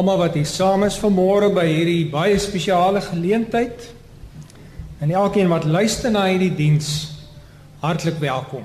almal 0.00 0.16
wat 0.16 0.36
hier 0.38 0.48
saam 0.48 0.86
is 0.86 0.96
vanmôre 0.96 1.50
by 1.52 1.66
hierdie 1.68 2.06
baie 2.08 2.38
spesiale 2.40 3.02
geleentheid. 3.04 3.82
En 5.04 5.10
elkeen 5.12 5.50
wat 5.52 5.66
luister 5.68 6.12
na 6.12 6.22
hierdie 6.24 6.54
diens, 6.56 6.88
hartlik 7.84 8.16
welkom. 8.22 8.64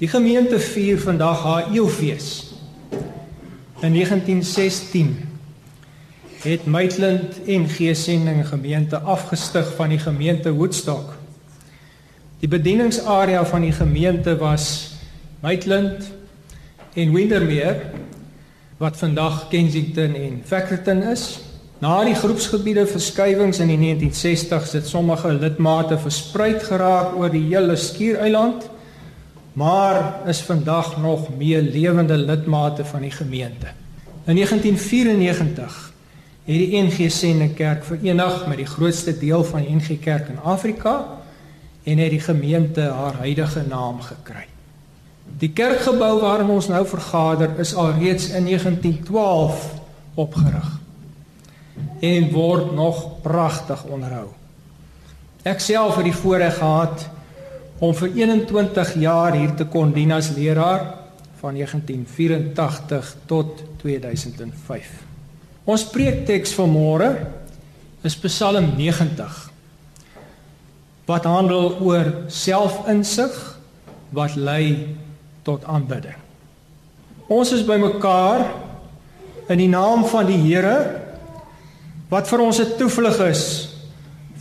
Die 0.00 0.08
gemeente 0.08 0.56
vier 0.60 1.00
vandag 1.00 1.42
haar 1.44 1.68
eeufees. 1.74 2.54
In 3.84 3.92
1916 3.92 5.12
het 6.46 6.64
Maitland 6.64 7.36
en 7.44 7.68
Geesending 7.68 8.40
gemeente 8.48 9.00
afgestig 9.00 9.74
van 9.76 9.92
die 9.92 10.00
gemeente 10.00 10.54
Woodstock. 10.56 11.18
Die 12.40 12.48
bedieningsarea 12.48 13.44
van 13.44 13.68
die 13.68 13.76
gemeente 13.76 14.38
was 14.40 14.96
Maitland 15.44 16.12
en 16.94 17.12
Windermere 17.12 18.05
wat 18.76 18.96
vandag 18.96 19.48
Kensington 19.48 20.14
en 20.14 20.40
Fackerton 20.44 21.02
is. 21.02 21.38
Na 21.78 22.04
die 22.04 22.14
groepsgebiede 22.16 22.86
verskywings 22.88 23.60
in 23.60 23.72
die 23.72 23.80
1960s 23.80 24.72
het 24.76 24.88
sommige 24.88 25.32
lidmate 25.32 25.98
versprei 26.00 26.54
geraak 26.60 27.16
oor 27.16 27.32
die 27.32 27.44
hele 27.50 27.76
skiereiland, 27.76 28.68
maar 29.52 30.20
is 30.28 30.40
vandag 30.44 30.96
nog 31.00 31.28
meer 31.36 31.62
lewende 31.62 32.16
lidmate 32.16 32.84
van 32.84 33.04
die 33.04 33.10
gemeente. 33.10 33.72
In 34.24 34.34
1994 34.34 35.92
het 36.46 36.56
die 36.56 36.82
NG 36.82 37.10
Sende 37.10 37.48
Kerk 37.48 37.84
verenig 37.84 38.46
met 38.46 38.56
die 38.56 38.66
grootste 38.66 39.18
deel 39.18 39.44
van 39.44 39.64
die 39.64 39.76
NG 39.76 40.00
Kerk 40.00 40.28
in 40.28 40.40
Afrika 40.40 41.04
en 41.84 41.98
het 41.98 42.10
die 42.10 42.20
gemeente 42.20 42.80
haar 42.80 43.14
huidige 43.24 43.64
naam 43.68 44.00
gekry. 44.00 44.46
Die 45.36 45.52
kerkgebou 45.52 46.20
waarin 46.22 46.50
ons 46.54 46.70
nou 46.72 46.80
vergader 46.88 47.58
is 47.60 47.74
alreeds 47.76 48.30
in 48.32 48.48
1912 48.48 49.66
opgerig 50.16 50.70
en 52.00 52.30
word 52.32 52.72
nog 52.76 53.20
pragtig 53.24 53.82
onderhou. 53.84 54.30
Ek 55.44 55.60
self 55.60 55.98
het 56.00 56.08
die 56.08 56.16
voorreg 56.16 56.56
gehad 56.56 57.04
om 57.84 57.92
vir 57.94 58.14
21 58.16 58.94
jaar 59.02 59.36
hier 59.36 59.52
te 59.58 59.66
kon 59.68 59.92
dien 59.92 60.14
as 60.16 60.32
leraar 60.36 60.86
van 61.42 61.54
1984 61.54 63.12
tot 63.28 63.60
2005. 63.82 64.88
Ons 65.68 65.84
preekteks 65.92 66.54
van 66.56 66.72
môre 66.72 67.10
is 68.06 68.16
Psalm 68.24 68.72
90 68.78 69.42
wat 71.06 71.28
handel 71.28 71.76
oor 71.84 72.08
selfinsig 72.32 73.34
wat 74.16 74.34
lei 74.40 74.96
tot 75.46 75.64
aanbidding. 75.70 76.18
Ons 77.30 77.52
is 77.54 77.64
bymekaar 77.66 78.44
in 79.50 79.62
die 79.62 79.70
naam 79.70 80.04
van 80.10 80.26
die 80.26 80.38
Here 80.42 80.76
wat 82.10 82.28
vir 82.30 82.42
ons 82.42 82.58
'n 82.60 82.76
toevlug 82.78 83.18
is 83.30 83.42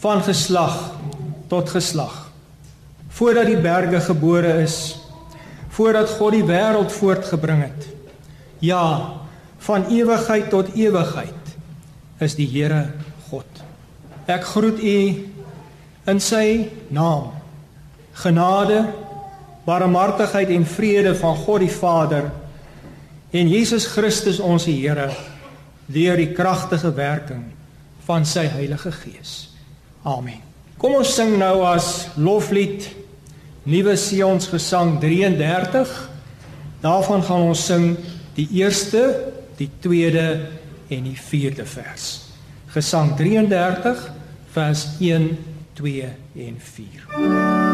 van 0.02 0.22
geslag 0.22 0.98
tot 1.48 1.70
geslag. 1.70 2.32
Voordat 3.10 3.46
die 3.46 3.62
berge 3.62 4.02
gebore 4.02 4.62
is, 4.62 4.98
voordat 5.70 6.10
God 6.10 6.32
die 6.32 6.44
wêreld 6.44 6.92
voortgebring 6.92 7.62
het. 7.62 7.88
Ja, 8.60 9.14
van 9.58 9.88
ewigheid 9.90 10.50
tot 10.50 10.74
ewigheid 10.76 11.58
is 12.20 12.36
die 12.36 12.48
Here 12.48 12.94
God. 13.30 13.46
Ek 14.26 14.44
groet 14.44 14.80
u 14.80 15.00
in 16.06 16.20
sy 16.20 16.70
naam. 16.90 17.32
Genade 18.14 18.86
barmhartigheid 19.66 20.50
en 20.54 20.66
vrede 20.66 21.16
van 21.18 21.36
God 21.36 21.64
die 21.66 21.72
Vader 21.74 22.30
en 23.36 23.50
Jesus 23.50 23.86
Christus 23.86 24.40
ons 24.40 24.68
Here 24.70 25.10
deur 25.86 26.18
die 26.18 26.32
kragtige 26.34 26.94
werking 26.96 27.44
van 28.06 28.26
sy 28.26 28.46
Heilige 28.50 28.94
Gees. 28.94 29.34
Amen. 30.06 30.42
Kom 30.78 30.98
ons 31.00 31.16
sing 31.18 31.36
nou 31.42 31.64
as 31.66 32.08
loflied 32.22 32.88
Nuwe 33.66 33.96
Sions 33.98 34.50
Gesang 34.52 35.00
33. 35.02 35.94
Daarvan 36.84 37.24
gaan 37.26 37.48
ons 37.50 37.66
sing 37.66 37.96
die 38.38 38.48
eerste, 38.62 39.08
die 39.58 39.72
tweede 39.82 40.28
en 40.94 41.10
die 41.10 41.18
vierde 41.18 41.66
vers. 41.66 42.12
Gesang 42.76 43.16
33 43.18 44.10
vers 44.54 44.88
1, 45.00 45.32
2 45.80 46.12
en 46.46 46.60
4. 46.76 47.65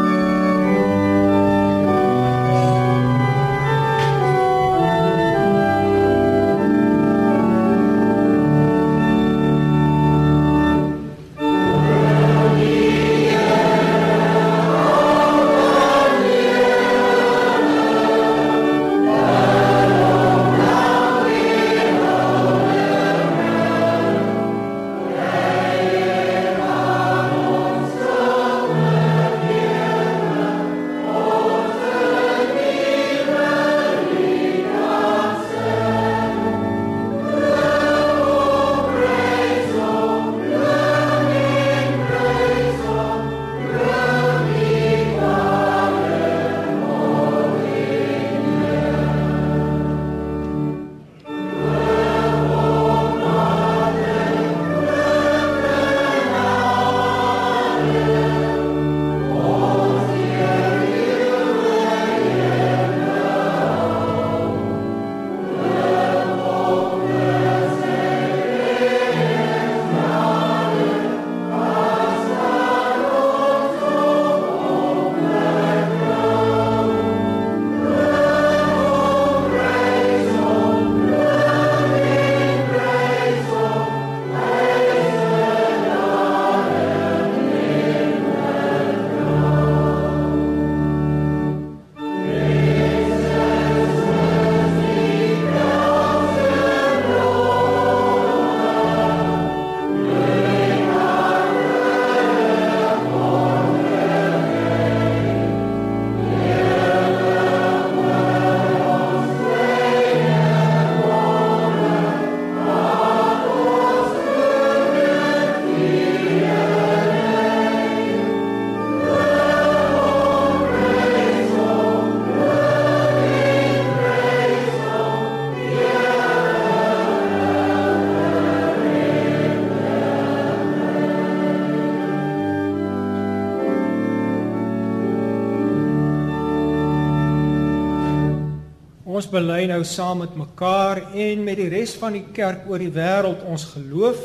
Bely 139.32 139.64
nou 139.70 139.80
saam 139.88 140.20
met 140.20 140.34
mekaar 140.36 141.00
en 141.16 141.44
met 141.46 141.56
die 141.56 141.70
res 141.72 141.94
van 142.00 142.16
die 142.18 142.24
kerk 142.36 142.66
oor 142.68 142.82
die 142.82 142.92
wêreld 142.92 143.44
ons 143.48 143.64
geloof 143.72 144.20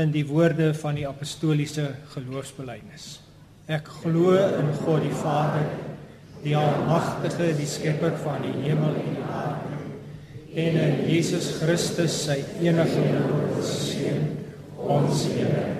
in 0.00 0.10
die 0.14 0.24
woorde 0.26 0.72
van 0.74 0.98
die 0.98 1.06
apostoliese 1.06 1.86
geloofsbelijdenis. 2.16 3.20
Ek 3.70 3.86
glo 4.02 4.34
in 4.34 4.72
God 4.82 5.04
die 5.06 5.14
Vader, 5.20 5.68
die 6.42 6.56
almagtige, 6.58 7.52
die 7.56 7.68
skepper 7.70 8.18
van 8.24 8.42
die 8.42 8.56
hemel 8.66 8.98
en 8.98 9.14
die 9.14 9.28
aarde, 9.30 9.78
en 10.54 10.80
in 10.88 11.00
Jesus 11.08 11.52
Christus 11.60 12.18
sy 12.26 12.40
enige 12.62 13.06
seun 13.62 14.28
ons 14.84 15.24
Here 15.32 15.70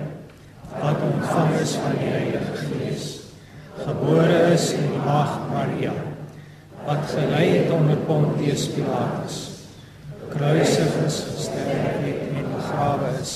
wat 0.79 1.03
ontvang 1.07 1.53
is 1.61 1.77
van 1.83 1.95
die 2.01 2.09
Heilige 2.11 2.57
Gees 2.63 3.13
gebore 3.85 4.41
is 4.55 4.73
in 4.79 4.91
die 4.95 5.05
maagd 5.05 5.47
Maria 5.53 5.95
wat 6.87 7.11
gelei 7.15 7.49
het 7.57 7.73
onder 7.73 7.97
Pontius 7.97 8.69
Pilatus 8.77 9.41
kruisig 10.29 10.95
is 11.07 11.19
gesterf 11.33 11.99
het 12.05 12.23
en 12.37 12.49
begrawe 12.57 13.11
is 13.21 13.35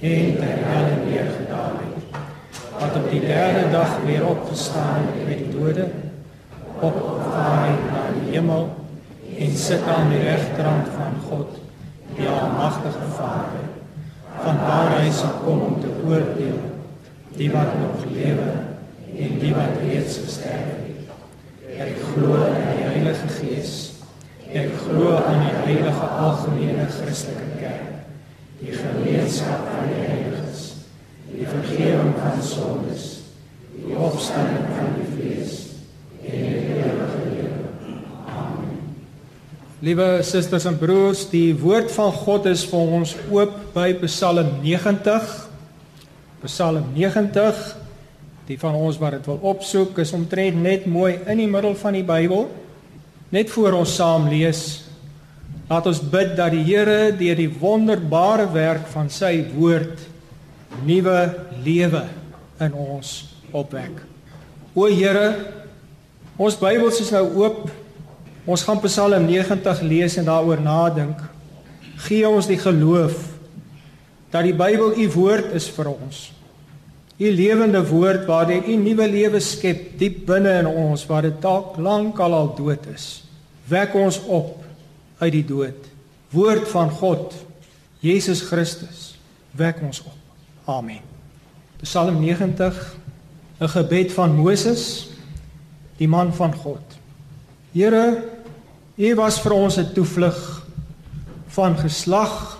en 0.00 0.34
ter 0.40 0.58
helle 0.70 0.96
neergedaal 1.04 1.78
het 1.82 2.18
wat 2.78 2.96
op 3.02 3.10
die 3.10 3.20
derde 3.20 3.70
dag 3.70 3.98
weer 4.04 4.26
opgestaan 4.26 5.08
het 5.10 5.28
uit 5.28 5.38
die 5.38 5.60
dode 5.60 5.88
opgevaar 6.80 7.66
het 7.68 7.86
na 7.90 8.02
die 8.18 8.34
hemel 8.34 8.68
en 9.38 9.56
sit 9.56 9.82
aan 9.82 10.08
die 10.10 10.20
regterhand 10.22 10.88
van 10.96 11.16
God, 11.28 11.58
die 12.16 12.28
almagtige 12.28 13.08
Vader. 13.16 13.64
Van 14.40 14.56
waar 14.62 14.94
hy 15.00 15.10
sal 15.12 15.40
kom 15.44 15.60
om 15.60 15.76
te 15.80 15.92
oordeel 16.06 16.60
die 17.36 17.50
wat 17.52 17.74
nog 17.80 18.04
lewe 18.12 18.48
en 19.16 19.38
die 19.40 19.52
wat 19.56 19.80
reeds 19.82 20.20
gesterf 20.24 20.68
het. 20.72 20.75
Ek 21.76 21.98
glo 22.00 22.38
in 22.40 22.54
die 22.56 22.84
Heilige 22.88 23.28
Gees. 23.36 23.72
Ek 24.56 24.70
glo 24.80 25.10
aan 25.18 25.42
die 25.44 25.52
heilige 25.66 26.06
algemene 26.16 26.86
Christelike 26.88 27.58
kerk, 27.60 28.06
die 28.62 28.72
gemeenskap 28.72 29.66
van 29.68 29.90
die 29.90 29.98
heiliges, 30.06 30.62
die 31.28 31.44
vergifnis 31.50 32.16
van 32.22 32.40
sondes, 32.46 33.06
die 33.74 33.92
opstanding 33.92 34.70
van 34.78 34.94
die 34.96 35.08
vlees 35.10 35.56
en 36.22 36.46
die 36.46 36.78
ewige 36.80 37.24
lewe. 37.34 37.64
Liewe 39.84 40.10
susters 40.24 40.64
en 40.70 40.78
broers, 40.80 41.26
die 41.28 41.50
woord 41.60 41.92
van 41.92 42.14
God 42.24 42.48
is 42.48 42.64
vir 42.70 42.94
ons 43.00 43.12
oop 43.28 43.58
by 43.76 43.90
Psalm 44.06 44.54
90. 44.64 45.34
Psalm 46.46 46.94
90. 46.96 47.66
Die 48.46 48.58
van 48.60 48.76
ons 48.78 48.98
wat 49.02 49.16
dit 49.16 49.26
wil 49.26 49.40
opsoek, 49.52 49.98
is 49.98 50.14
omtrent 50.14 50.60
net 50.62 50.86
mooi 50.86 51.16
in 51.26 51.42
die 51.42 51.50
middel 51.50 51.74
van 51.78 51.96
die 51.98 52.04
Bybel. 52.06 52.46
Net 53.34 53.50
voor 53.50 53.80
ons 53.80 53.94
saam 53.98 54.28
lees, 54.30 54.60
laat 55.66 55.88
ons 55.90 56.00
bid 56.00 56.36
dat 56.38 56.54
die 56.54 56.62
Here 56.66 57.10
deur 57.18 57.38
die 57.38 57.50
wonderbare 57.50 58.46
werk 58.54 58.86
van 58.92 59.10
sy 59.10 59.40
woord 59.54 60.04
nuwe 60.86 61.18
lewe 61.64 62.04
in 62.62 62.76
ons 62.76 63.16
opwek. 63.50 63.98
O 64.76 64.86
Here, 64.86 65.26
ons 66.38 66.58
Bybels 66.60 67.02
is 67.02 67.10
nou 67.14 67.26
oop 67.42 67.66
Ons 68.46 68.62
gaan 68.62 68.78
Psalm 68.78 69.26
90 69.26 69.80
lees 69.82 70.14
en 70.20 70.28
daaroor 70.28 70.60
nadink. 70.62 71.18
Gee 72.06 72.28
ons 72.28 72.46
die 72.46 72.60
geloof 72.62 73.16
dat 74.30 74.46
die 74.46 74.54
Bybel 74.54 74.94
u 74.94 75.06
woord 75.16 75.50
is 75.58 75.66
vir 75.74 75.90
ons. 75.90 76.28
U 77.16 77.30
lewende 77.32 77.80
woord 77.88 78.26
waardeur 78.28 78.68
u 78.68 78.76
nuwe 78.76 79.08
lewe 79.08 79.40
skep 79.40 79.98
diep 79.98 80.26
binne 80.28 80.58
in 80.60 80.66
ons 80.68 81.06
waar 81.08 81.24
dit 81.24 81.40
dalk 81.40 81.78
lank 81.80 82.18
al 82.20 82.34
al 82.36 82.50
dood 82.58 82.84
is. 82.92 83.24
Wek 83.68 83.94
ons 83.96 84.20
op 84.28 84.64
uit 85.18 85.32
die 85.32 85.44
dood. 85.44 85.88
Woord 86.30 86.68
van 86.68 86.90
God, 86.90 87.32
Jesus 88.04 88.42
Christus, 88.44 89.14
wek 89.56 89.80
ons 89.82 90.02
op. 90.04 90.18
Amen. 90.68 91.00
Psalm 91.80 92.20
90, 92.20 92.96
'n 93.60 93.68
gebed 93.68 94.12
van 94.12 94.36
Moses, 94.36 95.08
die 95.96 96.08
man 96.08 96.34
van 96.34 96.54
God. 96.54 96.84
Here, 97.72 98.36
U 98.96 99.14
was 99.14 99.40
vir 99.40 99.52
ons 99.52 99.76
'n 99.76 99.92
toevlug 99.92 100.66
van 101.48 101.76
geslag 101.76 102.58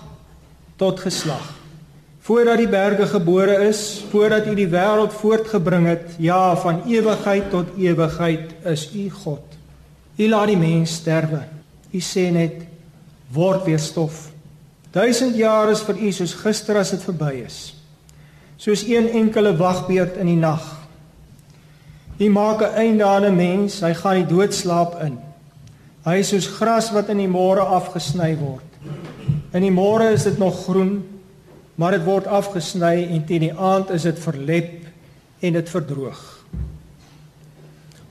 tot 0.75 0.99
geslag. 0.99 1.56
Voordat 2.27 2.59
die 2.59 2.67
berge 2.67 3.05
gebore 3.07 3.53
is, 3.69 4.03
voordat 4.11 4.49
U 4.51 4.55
die 4.55 4.67
wêreld 4.67 5.13
voortgebring 5.15 5.85
het, 5.87 6.17
ja, 6.19 6.57
van 6.59 6.81
ewigheid 6.83 7.47
tot 7.53 7.69
ewigheid 7.79 8.51
is 8.67 8.89
U 8.91 9.05
God. 9.09 9.55
U 10.17 10.27
laat 10.27 10.51
die 10.51 10.59
mens 10.59 10.97
sterwe. 10.99 11.45
U 11.95 12.01
sê 12.03 12.25
net 12.35 12.65
word 13.31 13.63
weer 13.63 13.79
stof. 13.79 14.25
1000 14.91 15.39
jaar 15.39 15.71
is 15.71 15.85
vir 15.87 16.03
U 16.03 16.11
soos 16.19 16.35
gister 16.41 16.81
as 16.83 16.91
dit 16.97 17.07
verby 17.07 17.31
is. 17.45 17.61
Soos 18.59 18.83
een 18.83 19.07
enkele 19.21 19.55
wagbeurt 19.55 20.19
in 20.19 20.27
die 20.27 20.39
nag. 20.43 20.67
U 22.19 22.27
maak 22.29 22.59
'n 22.61 22.75
einde 22.75 23.05
aan 23.05 23.23
'n 23.23 23.35
mens, 23.35 23.79
hy 23.79 23.93
gaan 23.93 24.25
die 24.25 24.35
doodslaap 24.35 24.99
in. 25.01 25.19
Hy 26.03 26.19
is 26.19 26.27
soos 26.27 26.47
gras 26.47 26.91
wat 26.91 27.09
in 27.09 27.17
die 27.17 27.31
môre 27.31 27.63
afgesny 27.63 28.35
word. 28.35 28.67
In 29.53 29.61
die 29.61 29.71
môre 29.71 30.11
is 30.11 30.23
dit 30.23 30.37
nog 30.37 30.65
groen, 30.65 31.16
maar 31.77 31.93
dit 31.93 32.05
word 32.07 32.27
afgesny 32.27 33.05
en 33.05 33.25
teen 33.29 33.47
die 33.47 33.53
aand 33.53 33.91
is 33.93 34.07
dit 34.07 34.19
verlep 34.19 34.87
en 35.45 35.57
dit 35.59 35.69
verdroog. 35.69 36.21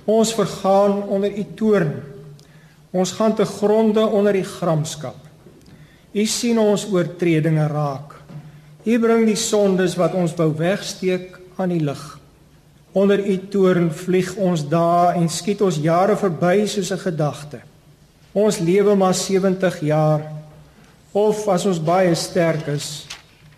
Ons 0.07 0.35
vergaan 0.39 1.01
onder 1.11 1.33
u 1.35 1.45
toorn. 1.59 1.97
Ons 2.95 3.17
gaan 3.19 3.35
te 3.35 3.45
gronde 3.45 4.07
onder 4.07 4.37
u 4.39 4.45
gramskap. 4.47 5.19
U 6.15 6.25
sien 6.31 6.59
ons 6.63 6.87
oortredinge 6.93 7.67
raak. 7.67 8.15
U 8.87 8.99
bring 9.03 9.27
die 9.27 9.39
sondes 9.39 9.97
wat 9.99 10.15
ons 10.15 10.37
wou 10.39 10.53
wegsteek 10.55 11.35
aan 11.59 11.75
die 11.75 11.83
lig. 11.83 12.05
Onder 12.97 13.19
u 13.19 13.35
toorn 13.51 13.91
vlieg 13.91 14.31
ons 14.39 14.62
dae 14.71 15.17
en 15.19 15.27
skiet 15.29 15.61
ons 15.67 15.83
jare 15.83 16.15
verby 16.17 16.69
soos 16.71 16.93
'n 16.93 17.03
gedagte. 17.03 17.61
Ons 18.33 18.59
lewe 18.59 18.95
maar 18.95 19.14
70 19.14 19.81
jaar 19.81 20.23
of 21.12 21.49
as 21.49 21.67
ons 21.67 21.83
baie 21.83 22.14
sterk 22.14 22.67
is 22.69 23.07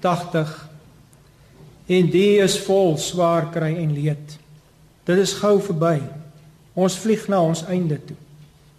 80 0.01 0.55
en 1.89 2.09
die 2.13 2.39
is 2.45 2.59
vol 2.67 2.97
swaar 3.01 3.49
kry 3.53 3.73
en 3.81 3.93
leed. 3.97 4.37
Dit 5.09 5.21
is 5.23 5.33
gou 5.41 5.57
verby. 5.65 5.97
Ons 6.79 6.99
vlieg 7.01 7.25
na 7.33 7.41
ons 7.43 7.65
einde 7.73 7.97
toe. 8.05 8.17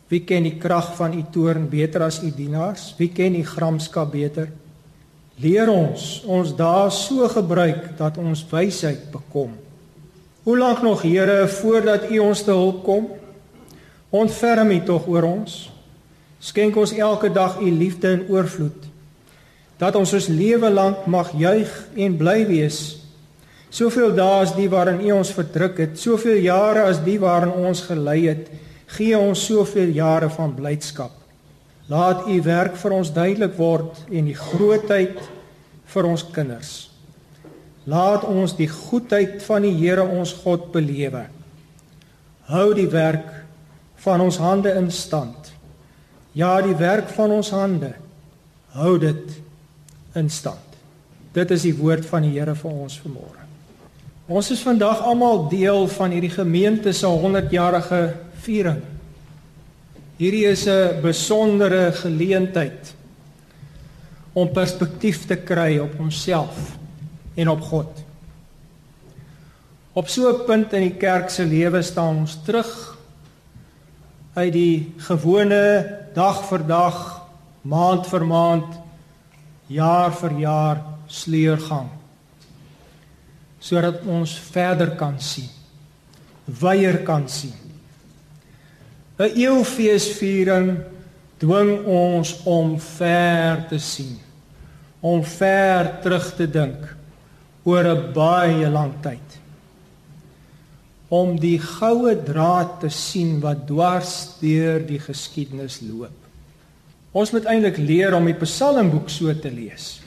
Wie 0.10 0.22
ken 0.26 0.46
die 0.46 0.58
krag 0.62 0.94
van 0.98 1.14
u 1.18 1.24
toorn 1.34 1.68
beter 1.70 2.06
as 2.06 2.22
u 2.26 2.30
dienaars? 2.34 2.94
Wie 2.98 3.10
ken 3.14 3.36
u 3.38 3.44
gramskap 3.46 4.12
beter? 4.14 4.50
Leer 5.40 5.70
ons 5.72 6.22
ons 6.28 6.54
dae 6.58 6.90
so 6.92 7.28
gebruik 7.32 7.94
dat 7.98 8.18
ons 8.18 8.42
wysheid 8.52 9.10
bekom. 9.14 9.54
Hoe 10.44 10.58
lank 10.58 10.82
nog 10.82 11.04
Here 11.06 11.48
voordat 11.48 12.10
u 12.12 12.20
ons 12.26 12.44
te 12.44 12.52
hulp 12.52 12.84
kom? 12.84 13.10
Ontferm 14.10 14.72
u 14.72 14.80
tog 14.86 15.08
oor 15.08 15.28
ons. 15.30 15.58
Skenk 16.40 16.78
ons 16.78 16.96
elke 16.98 17.30
dag 17.30 17.60
u 17.62 17.70
liefde 17.70 18.12
in 18.18 18.26
oorvloed. 18.30 18.89
Dat 19.80 19.96
ons 19.96 20.12
ons 20.14 20.28
lewe 20.28 20.70
lank 20.70 21.06
mag 21.08 21.32
juig 21.40 21.70
en 21.96 22.18
bly 22.20 22.44
wees. 22.50 22.80
Soveel 23.72 24.12
dae 24.18 24.42
as 24.44 24.56
die 24.58 24.68
waarin 24.72 25.00
u 25.06 25.14
ons 25.20 25.32
verdruk 25.32 25.78
het, 25.80 25.96
soveel 26.00 26.42
jare 26.44 26.88
as 26.90 27.00
die 27.06 27.20
waarin 27.22 27.54
ons 27.54 27.86
gelei 27.88 28.24
het, 28.26 28.50
gee 28.98 29.18
ons 29.18 29.46
soveel 29.46 29.94
jare 29.96 30.30
van 30.34 30.56
blydskap. 30.58 31.14
Laat 31.90 32.28
u 32.28 32.36
werk 32.46 32.76
vir 32.82 32.96
ons 32.98 33.14
duidelik 33.14 33.56
word 33.58 34.04
en 34.10 34.30
die 34.30 34.38
grootheid 34.38 35.22
vir 35.94 36.10
ons 36.10 36.26
kinders. 36.34 36.74
Laat 37.90 38.26
ons 38.30 38.54
die 38.58 38.70
goedheid 38.70 39.40
van 39.46 39.66
die 39.66 39.74
Here 39.78 40.04
ons 40.04 40.34
God 40.44 40.70
belewe. 40.74 41.24
Hou 42.50 42.68
die 42.78 42.90
werk 42.90 43.30
van 44.04 44.22
ons 44.22 44.38
hande 44.42 44.74
in 44.78 44.92
stand. 44.94 45.54
Ja, 46.38 46.60
die 46.62 46.78
werk 46.78 47.10
van 47.16 47.32
ons 47.40 47.50
hande 47.54 47.96
hou 48.76 48.98
dit 49.02 49.38
in 50.16 50.30
stand. 50.30 50.78
Dit 51.34 51.52
is 51.52 51.62
die 51.62 51.76
woord 51.78 52.06
van 52.10 52.26
die 52.26 52.34
Here 52.38 52.56
vir 52.56 52.72
ons 52.72 52.98
vanmôre. 53.04 53.46
Ons 54.30 54.52
is 54.54 54.62
vandag 54.62 55.02
almal 55.02 55.48
deel 55.50 55.88
van 55.90 56.14
hierdie 56.14 56.34
gemeente 56.34 56.94
se 56.94 57.10
100-jarige 57.10 58.02
viering. 58.46 58.82
Hierdie 60.20 60.46
is 60.46 60.68
'n 60.68 61.02
besondere 61.02 61.92
geleentheid 61.92 62.94
om 64.34 64.52
perspektief 64.52 65.26
te 65.26 65.36
kry 65.36 65.78
op 65.80 66.00
onsself 66.00 66.78
en 67.36 67.50
op 67.50 67.62
God. 67.62 68.04
Op 69.94 70.08
so 70.08 70.30
'n 70.30 70.46
punt 70.46 70.74
in 70.74 70.82
die 70.82 70.98
kerk 70.98 71.30
se 71.30 71.46
lewe 71.46 71.82
staan 71.82 72.18
ons 72.18 72.38
terug 72.46 72.98
uit 74.34 74.54
die 74.54 74.94
gewone 74.98 75.98
dag 76.14 76.44
vir 76.48 76.68
dag, 76.68 77.22
maand 77.62 78.08
vir 78.08 78.26
maand, 78.26 78.89
jaar 79.70 80.12
vir 80.18 80.36
jaar 80.42 80.84
sleurgang. 81.08 81.90
Sodat 83.60 84.04
ons 84.08 84.34
verder 84.52 84.96
kan 85.00 85.18
sien. 85.22 85.50
Weier 86.46 87.04
kan 87.06 87.28
sien. 87.30 87.56
'n 89.20 89.36
Eeufeesviering 89.36 90.80
dwing 91.40 91.86
ons 91.86 92.38
om 92.46 92.80
ver 92.80 93.68
te 93.70 93.80
sien. 93.80 94.18
Om 95.02 95.24
ver 95.24 96.00
terug 96.02 96.36
te 96.36 96.48
dink 96.48 96.96
oor 97.64 97.84
'n 97.84 98.14
baie 98.14 98.70
lang 98.70 98.94
tyd 99.02 99.30
om 101.10 101.34
die 101.42 101.58
goue 101.58 102.14
draad 102.22 102.78
te 102.84 102.90
sien 102.94 103.40
wat 103.42 103.66
dwars 103.70 104.38
deur 104.42 104.80
die 104.86 105.02
geskiedenis 105.02 105.82
loop. 105.82 106.19
Ons 107.12 107.32
moet 107.34 107.48
eintlik 107.50 107.80
leer 107.82 108.14
om 108.14 108.28
die 108.30 108.38
Psalmboek 108.38 109.10
so 109.10 109.34
te 109.34 109.50
lees. 109.52 109.98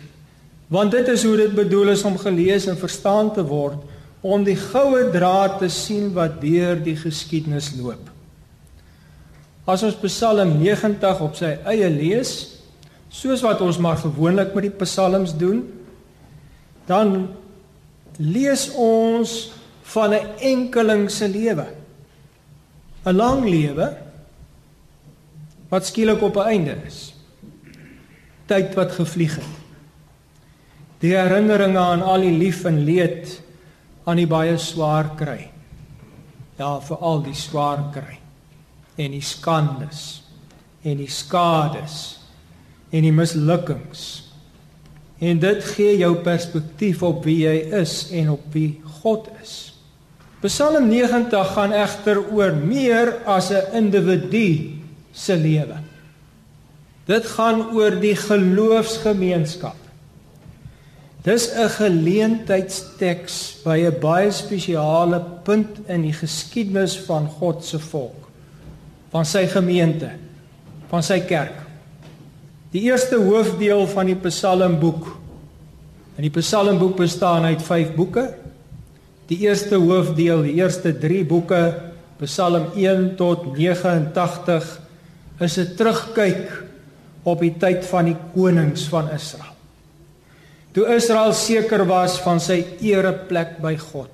Want 0.73 0.95
dit 0.95 1.09
is 1.13 1.25
hoe 1.27 1.37
dit 1.37 1.55
bedoel 1.55 1.93
is 1.97 2.05
om 2.09 2.17
gelees 2.19 2.69
en 2.71 2.79
verstaan 2.79 3.33
te 3.35 3.45
word 3.45 3.83
om 4.23 4.45
die 4.47 4.57
goue 4.57 5.09
draad 5.11 5.59
te 5.59 5.69
sien 5.69 6.13
wat 6.15 6.39
deur 6.41 6.79
die 6.79 6.95
geskiedenis 6.97 7.73
loop. 7.75 8.07
As 9.67 9.83
ons 9.83 9.99
Psalm 10.05 10.57
90 10.61 11.23
op 11.23 11.35
sy 11.39 11.57
eie 11.71 11.91
lees, 11.91 12.33
soos 13.13 13.43
wat 13.45 13.61
ons 13.63 13.81
maar 13.83 13.99
gewoonlik 14.01 14.55
met 14.55 14.71
die 14.71 14.77
psalms 14.81 15.35
doen, 15.37 15.65
dan 16.89 17.29
lees 18.19 18.71
ons 18.79 19.53
van 19.93 20.15
'n 20.15 20.27
enkeling 20.41 21.11
se 21.11 21.29
lewe. 21.29 21.67
'n 23.05 23.17
Lang 23.17 23.45
lewe 23.45 24.02
wat 25.73 25.89
skielik 25.89 26.21
op 26.23 26.37
'n 26.37 26.49
einde 26.53 26.77
is. 26.87 27.15
Tyd 28.47 28.75
wat 28.75 28.93
gevlieg 28.93 29.35
het. 29.35 29.55
Die 30.99 31.17
herinneringe 31.17 31.79
aan 31.79 32.03
al 32.03 32.21
die 32.21 32.37
lief 32.39 32.65
en 32.65 32.85
leed 32.85 33.41
aan 34.05 34.17
die 34.17 34.27
baie 34.27 34.59
swaar 34.59 35.15
kry. 35.17 35.51
Ja, 36.59 36.81
veral 36.81 37.23
die 37.23 37.35
swaar 37.35 37.89
kry 37.93 38.19
en 38.97 39.11
die 39.11 39.25
skandes 39.25 40.23
en 40.83 40.97
die 40.97 41.11
skades 41.11 42.21
en 42.91 43.03
die 43.03 43.13
mislukkings. 43.13 44.29
En 45.19 45.39
dit 45.39 45.65
gee 45.65 45.97
jou 45.97 46.15
perspektief 46.15 47.03
op 47.03 47.25
wie 47.25 47.47
jy 47.47 47.57
is 47.81 48.11
en 48.11 48.31
op 48.31 48.53
wie 48.53 48.81
God 48.85 49.29
is. 49.43 49.73
Psalm 50.41 50.89
90 50.89 51.53
gaan 51.53 51.73
egter 51.73 52.33
oor 52.33 52.53
meer 52.53 53.23
as 53.25 53.51
'n 53.51 53.73
individu 53.73 54.82
se 55.13 55.37
lewe. 55.37 55.79
Dit 57.07 57.27
gaan 57.37 57.65
oor 57.75 57.97
die 58.01 58.17
geloofsgemeenskap. 58.17 59.77
Dis 61.23 61.51
'n 61.55 61.69
geleentheidsteks 61.69 63.63
by 63.65 63.79
'n 63.87 64.01
baie 64.01 64.31
spesiale 64.31 65.23
punt 65.45 65.79
in 65.87 66.03
die 66.03 66.13
geskiedenis 66.13 66.99
van 67.07 67.27
God 67.27 67.65
se 67.65 67.79
volk, 67.79 68.29
van 69.11 69.25
sy 69.25 69.47
gemeente, 69.47 70.11
van 70.89 71.03
sy 71.03 71.21
kerk. 71.21 71.63
Die 72.73 72.83
eerste 72.83 73.17
hoofdeel 73.17 73.87
van 73.87 74.07
die 74.07 74.17
Psalmboek. 74.17 75.07
En 76.17 76.23
die 76.23 76.31
Psalmboek 76.31 76.97
bestaan 76.97 77.45
uit 77.45 77.63
5 77.63 77.95
boeke. 77.95 78.35
Die 79.27 79.39
eerste 79.39 79.77
hoofdeel, 79.77 80.43
die 80.43 80.55
eerste 80.55 80.99
3 80.99 81.25
boeke, 81.25 81.75
Psalm 82.19 82.67
1 82.75 83.17
tot 83.17 83.57
89, 83.57 84.82
is 85.43 85.59
'n 85.59 85.75
terugkyk 85.77 86.63
op 87.23 87.41
die 87.41 87.55
tyd 87.59 87.87
van 87.87 88.05
die 88.05 88.17
konings 88.35 88.89
van 88.89 89.11
Israel. 89.11 89.55
Toe 90.73 90.95
Israel 90.95 91.33
seker 91.33 91.87
was 91.87 92.19
van 92.21 92.41
sy 92.41 92.65
ereplek 92.81 93.61
by 93.61 93.77
God 93.77 94.11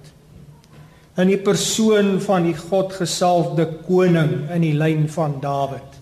in 1.19 1.33
die 1.33 1.41
persoon 1.43 2.21
van 2.23 2.47
die 2.47 2.55
God 2.55 2.93
gesalfde 2.95 3.67
koning 3.89 4.51
in 4.55 4.63
die 4.63 4.75
lyn 4.79 5.09
van 5.11 5.41
Dawid. 5.43 5.97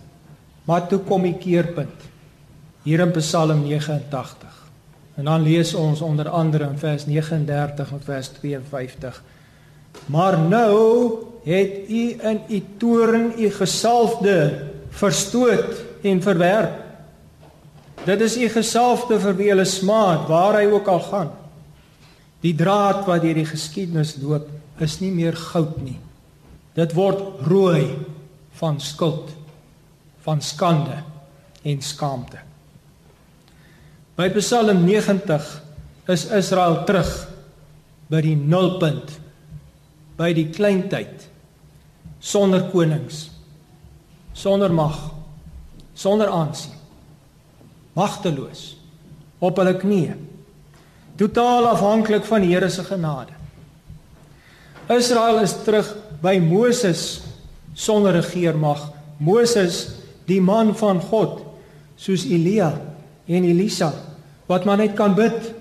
Maar 0.68 0.84
toe 0.90 0.98
kom 1.08 1.24
die 1.24 1.38
keerpunt 1.40 2.04
hier 2.84 3.00
in 3.02 3.14
Psalm 3.16 3.64
89. 3.64 4.52
En 5.16 5.24
dan 5.24 5.42
lees 5.42 5.72
ons 5.74 6.02
onder 6.04 6.28
andere 6.28 6.68
in 6.68 6.76
vers 6.78 7.06
39 7.08 7.92
en 7.96 8.02
vers 8.04 8.28
52. 8.36 9.22
Maar 10.12 10.36
nou 10.38 11.24
het 11.46 11.88
u 11.88 12.04
in 12.20 12.40
u 12.48 12.62
toorn 12.78 13.32
u 13.38 13.50
gesalfde 13.50 14.38
verstoot 14.96 15.82
en 16.06 16.22
verwerp. 16.22 16.82
Dit 18.06 18.22
is 18.22 18.36
u 18.38 18.48
gesalfde 18.52 19.18
vir 19.20 19.36
wie 19.38 19.50
hulle 19.50 19.66
smaad 19.68 20.28
waar 20.30 20.60
hy 20.60 20.68
ook 20.70 20.88
al 20.88 21.02
gaan. 21.08 21.32
Die 22.44 22.54
draad 22.54 23.04
wat 23.08 23.24
deur 23.24 23.36
die 23.36 23.48
geskiedenis 23.48 24.14
loop 24.22 24.48
is 24.84 24.98
nie 25.00 25.10
meer 25.10 25.36
goud 25.36 25.78
nie. 25.82 25.98
Dit 26.76 26.92
word 26.94 27.40
rooi 27.48 27.96
van 28.60 28.80
skuld, 28.80 29.32
van 30.24 30.42
skande 30.44 31.00
en 31.66 31.80
skaamte. 31.82 32.40
By 34.16 34.28
Psalm 34.38 34.84
90 34.86 35.48
is 36.08 36.28
Israel 36.32 36.84
terug 36.88 37.10
by 38.08 38.22
die 38.24 38.36
nulpunt 38.38 39.16
by 40.16 40.30
die 40.36 40.46
kleintyd 40.54 41.26
sonder 42.22 42.68
konings 42.72 43.26
sonder 44.36 44.72
mag 44.72 44.96
sonder 45.96 46.28
aansien 46.28 46.74
magteloos 47.96 48.64
op 49.40 49.58
hulle 49.60 49.76
knieë 49.80 50.16
totaal 51.20 51.70
afhanklik 51.72 52.26
van 52.28 52.44
die 52.44 52.52
Here 52.52 52.68
se 52.72 52.84
genade 52.84 53.32
Israel 54.92 55.40
is 55.42 55.56
terug 55.66 55.88
by 56.22 56.36
Moses 56.42 57.06
sonder 57.74 58.18
regeermag 58.20 58.84
Moses 59.18 59.86
die 60.28 60.40
man 60.40 60.74
van 60.76 61.00
God 61.00 61.40
soos 61.96 62.26
Elia 62.28 62.74
en 63.26 63.48
Elisa 63.48 63.92
wat 64.46 64.68
maar 64.68 64.82
net 64.82 64.94
kan 64.98 65.16
bid 65.16 65.54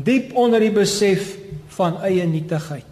diep 0.00 0.30
onder 0.38 0.62
die 0.62 0.72
besef 0.72 1.34
van 1.76 1.98
eie 2.06 2.24
nietigheid 2.26 2.86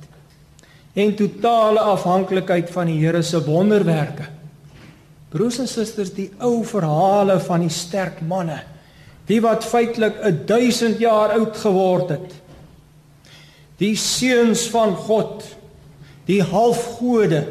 en 0.98 1.14
totale 1.14 1.80
afhanklikheid 1.94 2.70
van 2.74 2.90
die 2.90 2.98
Here 2.98 3.22
se 3.22 3.38
wonderwerke. 3.44 4.37
Broers 5.38 5.60
en 5.62 5.70
susters, 5.70 6.10
die 6.16 6.32
ou 6.42 6.64
verhale 6.66 7.38
van 7.46 7.62
die 7.62 7.70
sterk 7.70 8.18
manne, 8.26 8.58
die 9.30 9.38
wat 9.44 9.62
feitelik 9.62 10.18
1000 10.48 10.98
jaar 10.98 11.36
oud 11.36 11.54
geword 11.62 12.10
het. 12.16 12.34
Die 13.78 13.94
seuns 13.94 14.64
van 14.72 14.96
God, 14.98 15.44
die 16.26 16.40
halfgode, 16.42 17.44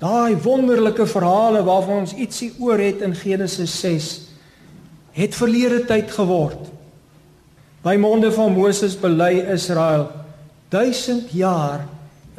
daai 0.00 0.38
wonderlike 0.40 1.04
verhale 1.06 1.60
waarvan 1.66 2.06
ons 2.06 2.16
ietsie 2.16 2.54
oor 2.62 2.80
het 2.80 3.04
in 3.04 3.12
Genesis 3.14 3.74
6 3.84 4.08
het 5.12 5.36
verlede 5.36 5.82
tyd 5.84 6.08
geword. 6.16 6.70
By 7.84 7.98
monde 8.00 8.32
van 8.32 8.54
Moses 8.56 8.96
bely 8.96 9.42
Israel 9.52 10.08
1000 10.72 11.34
jaar 11.36 11.84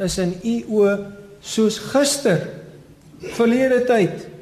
is 0.02 0.18
in 0.18 0.34
u 0.42 0.56
oë 0.82 0.94
soos 1.46 1.78
gister. 1.94 2.48
Verlede 3.38 3.84
tyd. 3.86 4.33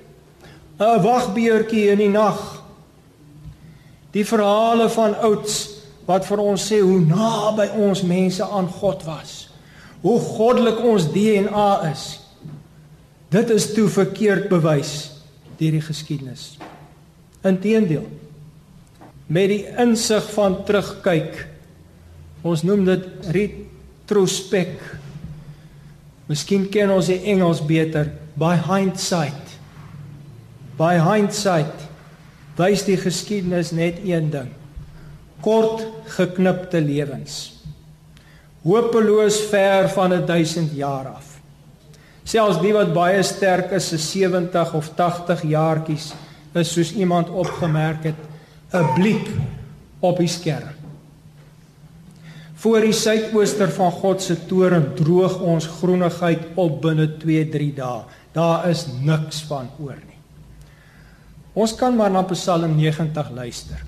'n 0.82 1.02
Wagbeertjie 1.02 1.90
in 1.94 1.98
die 1.98 2.10
nag. 2.10 2.64
Die 4.12 4.26
verhale 4.26 4.90
van 4.90 5.16
ouds 5.16 5.70
wat 6.06 6.26
vir 6.26 6.42
ons 6.42 6.66
sê 6.68 6.82
hoe 6.82 7.00
naby 7.00 7.70
ons 7.78 8.02
mense 8.02 8.44
aan 8.44 8.68
God 8.68 9.04
was. 9.06 9.50
Hoe 10.02 10.20
goddelik 10.20 10.80
ons 10.84 11.12
DNA 11.14 11.92
is. 11.92 12.20
Dit 13.30 13.50
is 13.50 13.74
toe 13.74 13.88
verkeerd 13.88 14.50
bewys 14.50 15.12
deur 15.58 15.78
die 15.78 15.86
geskiedenis. 15.86 16.58
Inteendeel 17.46 18.10
met 19.32 19.48
die 19.48 19.64
insig 19.80 20.26
van 20.34 20.58
terugkyk. 20.68 21.46
Ons 22.44 22.66
noem 22.68 22.84
dit 22.90 23.06
retrospek. 23.38 24.74
Miskien 26.28 26.66
ken 26.74 26.92
ons 26.92 27.08
die 27.08 27.22
Engels 27.32 27.62
beter, 27.64 28.10
by 28.36 28.58
hindsight. 28.68 29.41
By 30.82 30.96
hindsight 30.98 31.90
wys 32.58 32.82
die 32.88 32.98
geskiedenis 32.98 33.70
net 33.78 34.00
een 34.02 34.32
ding. 34.34 34.50
Kort 35.46 35.84
geknipte 36.16 36.82
lewens. 36.82 37.36
Hopeloos 38.66 39.38
ver 39.50 39.90
van 39.94 40.14
'n 40.14 40.26
1000 40.26 40.74
jaar 40.74 41.08
af. 41.08 41.38
Selfs 42.24 42.62
die 42.62 42.74
wat 42.74 42.94
baie 42.94 43.24
sterk 43.24 43.72
is, 43.72 43.88
se 43.88 43.98
70 43.98 44.74
of 44.74 44.90
80 44.96 45.42
jaartjies 45.44 46.14
is 46.54 46.74
soos 46.74 46.94
iemand 46.94 47.30
opgemerk 47.30 48.04
het 48.04 48.22
'n 48.74 48.94
blik 48.96 49.30
op 50.00 50.18
die 50.18 50.28
skerm. 50.28 50.76
Voor 52.56 52.82
die 52.82 52.94
suidooster 52.94 53.72
van 53.72 53.92
God 53.92 54.22
se 54.22 54.46
toren 54.46 54.94
droog 54.96 55.40
ons 55.40 55.68
groenigheid 55.68 56.40
op 56.56 56.82
binne 56.82 57.18
2-3 57.18 57.74
dae. 57.74 58.04
Daar 58.32 58.70
is 58.70 58.86
niks 59.02 59.42
van 59.42 59.70
oor 59.80 59.98
nie. 60.06 60.11
Ons 61.54 61.74
kan 61.76 61.96
maar 61.96 62.12
na 62.12 62.24
Psalm 62.32 62.78
90 62.78 63.32
luister. 63.36 63.82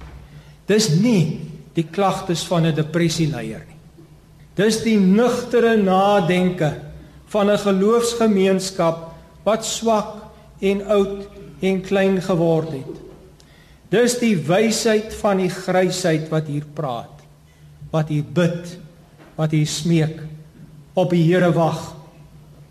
Dis 0.68 0.90
nie 1.00 1.40
die 1.74 1.86
klagtes 1.88 2.44
van 2.48 2.66
'n 2.66 2.76
depressieleier 2.76 3.64
nie. 3.68 3.80
Dis 4.56 4.84
die 4.84 5.00
nugtere 5.00 5.78
nadenke 5.78 6.74
van 7.28 7.50
'n 7.50 7.58
geloofsgemeenskap 7.58 9.14
wat 9.44 9.66
swak 9.66 10.24
en 10.62 10.86
oud 10.88 11.28
en 11.62 11.82
klein 11.82 12.22
geword 12.22 12.72
het. 12.72 12.96
Dis 13.90 14.20
die 14.20 14.36
wysheid 14.36 15.14
van 15.14 15.38
die 15.38 15.50
grysheid 15.50 16.30
wat 16.30 16.48
hier 16.48 16.66
praat. 16.74 17.22
Wat 17.92 18.10
hier 18.10 18.24
bid, 18.24 18.78
wat 19.36 19.52
hier 19.52 19.68
smeek 19.68 20.22
op 20.94 21.10
die 21.10 21.24
Here 21.24 21.52
wag. 21.54 21.94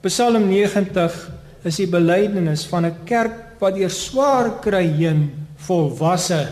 Psalm 0.03 0.49
90 0.49 1.31
is 1.65 1.77
die 1.77 1.91
belydenis 1.91 2.67
van 2.67 2.87
'n 2.87 3.05
kerk 3.05 3.61
wat 3.61 3.75
deur 3.75 3.91
swaar 3.91 4.61
kry 4.61 4.87
heen 4.87 5.31
volwasse 5.57 6.49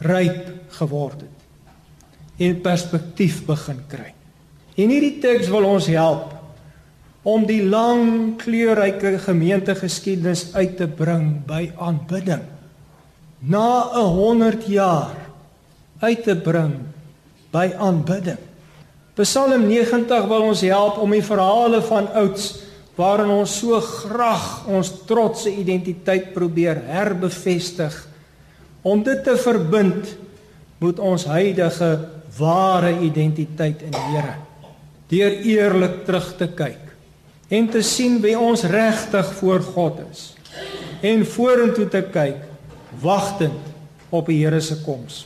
ryp 0.00 0.70
geword 0.78 1.20
het 1.20 1.36
en 2.38 2.60
perspektief 2.60 3.44
begin 3.46 3.80
kry. 3.88 4.12
En 4.76 4.90
hierdie 4.92 5.18
teks 5.22 5.48
wil 5.48 5.64
ons 5.64 5.86
help 5.86 6.34
om 7.26 7.46
die 7.48 7.62
lang 7.64 8.36
kleurryke 8.38 9.16
gemeentegeskiedenis 9.24 10.52
uit 10.54 10.76
te 10.76 10.86
bring 10.86 11.40
by 11.48 11.72
aanbidding. 11.80 12.44
Na 13.40 13.90
'n 13.94 14.12
100 14.14 14.66
jaar 14.66 15.16
uit 16.00 16.22
te 16.22 16.36
bring 16.36 16.74
by 17.50 17.72
aanbidding. 17.78 18.38
Psalm 19.14 19.66
90 19.66 20.28
wil 20.28 20.42
ons 20.42 20.60
help 20.60 20.98
om 20.98 21.10
die 21.10 21.24
verhale 21.24 21.82
van 21.82 22.12
ouds 22.12 22.65
waarin 22.96 23.30
ons 23.30 23.58
so 23.60 23.78
graag 23.80 24.66
ons 24.72 24.90
trotse 25.08 25.50
identiteit 25.52 26.32
probeer 26.34 26.80
herbevestig 26.88 27.96
om 28.86 29.02
dit 29.04 29.20
te 29.24 29.36
verbind 29.40 30.14
met 30.80 31.00
ons 31.02 31.26
huidige 31.28 31.90
ware 32.38 32.92
identiteit 33.04 33.82
in 33.86 33.92
die 33.92 34.08
Here. 34.12 34.34
Deur 35.10 35.36
eerlik 35.46 36.02
terug 36.06 36.32
te 36.40 36.48
kyk 36.56 36.82
en 37.52 37.68
te 37.70 37.82
sien 37.86 38.18
wie 38.24 38.34
ons 38.38 38.64
regtig 38.66 39.28
voor 39.38 39.62
God 39.62 40.00
is 40.08 40.32
en 41.04 41.22
vorentoe 41.28 41.86
te 41.92 42.02
kyk 42.12 42.42
wagtend 43.02 44.10
op 44.10 44.30
die 44.30 44.40
Here 44.40 44.60
se 44.64 44.80
koms. 44.82 45.24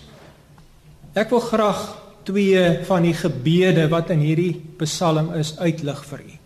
Ek 1.15 1.31
wil 1.33 1.43
graag 1.47 1.87
twee 2.29 2.67
van 2.89 3.07
die 3.07 3.17
gebede 3.17 3.89
wat 3.93 4.13
in 4.15 4.23
hierdie 4.25 4.53
Psalm 4.83 5.33
is 5.39 5.57
uitlig 5.59 6.05
vir 6.11 6.27
u. 6.27 6.40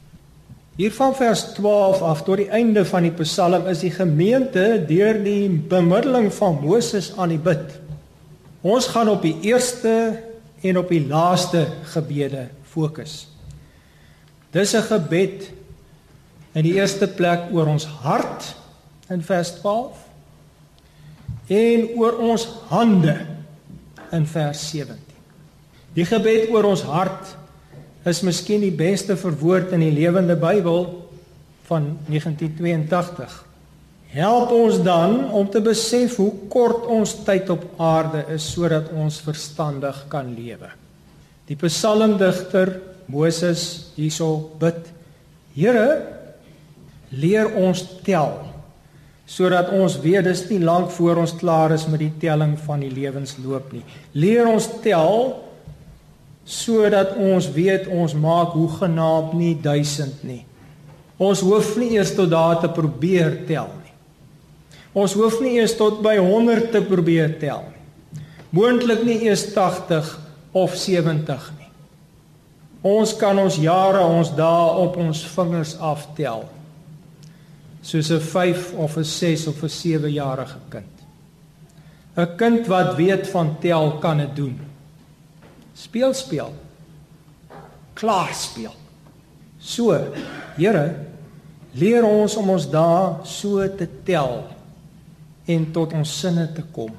Hier 0.75 0.91
van 0.91 1.13
vers 1.15 1.43
12 1.55 2.01
af 2.03 2.23
tot 2.27 2.41
die 2.43 2.49
einde 2.51 2.83
van 2.85 3.05
die 3.07 3.13
Psalm 3.21 3.69
is 3.71 3.85
die 3.85 3.93
gemeente 3.95 4.81
deur 4.89 5.21
die 5.23 5.47
bemiddeling 5.49 6.33
van 6.35 6.59
Moses 6.65 7.13
aan 7.15 7.31
die 7.31 7.39
bid. 7.39 7.77
Ons 8.67 8.89
gaan 8.91 9.09
op 9.13 9.23
die 9.23 9.37
eerste 9.47 9.93
en 10.65 10.81
op 10.81 10.91
die 10.91 11.05
laaste 11.07 11.69
gebede 11.93 12.49
fokus. 12.73 13.29
Dis 14.51 14.75
'n 14.75 14.83
gebed 14.83 15.51
in 16.55 16.63
die 16.63 16.75
eerste 16.75 17.07
plek 17.07 17.53
oor 17.53 17.67
ons 17.67 17.87
hart 18.03 18.55
in 19.11 19.23
vers 19.23 19.55
12 19.61 19.95
en 21.47 21.89
oor 21.95 22.19
ons 22.19 22.49
hande 22.69 23.27
in 24.11 24.27
vers 24.27 24.71
17. 24.71 24.99
Die 25.95 26.05
gebed 26.05 26.51
oor 26.51 26.65
ons 26.65 26.83
hart 26.83 27.37
is 28.05 28.21
miskien 28.25 28.61
die 28.65 28.75
beste 28.75 29.17
verwoord 29.17 29.73
in 29.73 29.83
die 29.85 29.93
Lewende 29.95 30.37
Bybel 30.37 30.87
van 31.69 31.95
1982. 32.09 33.37
Help 34.15 34.53
ons 34.55 34.79
dan 34.85 35.31
om 35.35 35.49
te 35.51 35.63
besef 35.65 36.19
hoe 36.21 36.31
kort 36.53 36.85
ons 36.87 37.17
tyd 37.27 37.49
op 37.51 37.65
aarde 37.83 38.23
is 38.35 38.47
sodat 38.53 38.93
ons 38.95 39.19
verstandig 39.25 40.05
kan 40.13 40.29
lewe. 40.37 40.69
Die 41.49 41.57
psalmdigter 41.59 42.77
Moses 43.11 43.93
hierso 43.97 44.53
bid: 44.61 44.87
Here, 45.57 45.89
leer 47.11 47.51
ons 47.57 47.83
tel 48.07 48.37
sodat 49.25 49.71
ons 49.73 49.97
weet 50.03 50.27
dis 50.27 50.43
nie 50.51 50.61
lank 50.61 50.91
voor 50.93 51.23
ons 51.23 51.33
klaar 51.41 51.73
is 51.73 51.87
met 51.89 52.03
die 52.03 52.13
telling 52.21 52.59
van 52.67 52.83
die 52.85 52.93
lewensloop 52.93 53.73
nie. 53.73 53.81
Leer 54.13 54.45
ons 54.51 54.67
tel 54.85 55.31
sodat 56.45 57.17
ons 57.17 57.49
weet 57.53 57.87
ons 57.89 58.15
maak 58.15 58.53
hoe 58.53 58.69
genaamd 58.69 59.33
nie 59.33 59.55
1000 59.61 60.25
nie. 60.29 60.43
Ons 61.17 61.41
hoef 61.47 61.77
nie 61.81 61.95
eers 61.95 62.13
tot 62.15 62.31
daar 62.31 62.61
te 62.61 62.69
probeer 62.69 63.45
tel 63.49 63.71
nie. 63.81 63.93
Ons 64.93 65.15
hoef 65.19 65.41
nie 65.41 65.57
eers 65.57 65.77
tot 65.79 66.03
by 66.05 66.17
100 66.21 66.71
te 66.75 66.83
probeer 66.85 67.39
tel 67.41 67.65
nie. 67.71 68.23
Moontlik 68.55 69.03
nie 69.07 69.23
eers 69.27 69.47
80 69.55 70.11
of 70.55 70.75
70 70.79 71.49
nie. 71.59 71.71
Ons 72.85 73.15
kan 73.17 73.39
ons 73.41 73.57
jare, 73.57 74.03
ons 74.05 74.35
dae 74.37 74.67
op 74.85 74.99
ons 75.01 75.25
vingers 75.35 75.79
aftel 75.81 76.45
soos 77.85 78.11
'n 78.11 78.21
5 78.21 78.73
of 78.77 78.97
'n 78.97 79.05
6 79.05 79.47
of 79.47 79.63
'n 79.63 79.69
7 79.69 80.13
jarige 80.13 80.59
kind. 80.69 80.95
'n 82.17 82.37
Kind 82.37 82.67
wat 82.67 82.97
weet 82.97 83.29
van 83.29 83.57
tel 83.61 83.99
kan 83.99 84.17
dit 84.19 84.37
doen. 84.37 84.74
Speel 85.75 86.15
speel. 86.15 86.53
Klaar 87.95 88.33
speel. 88.35 88.75
So, 89.59 89.97
Here, 90.55 90.85
leer 91.75 92.05
ons 92.07 92.37
om 92.39 92.53
ons 92.55 92.67
dae 92.71 93.27
so 93.27 93.65
te 93.75 93.89
tel 94.07 94.45
en 95.51 95.65
tot 95.75 95.93
ons 95.99 96.19
sinne 96.21 96.47
te 96.55 96.63
kom. 96.73 96.93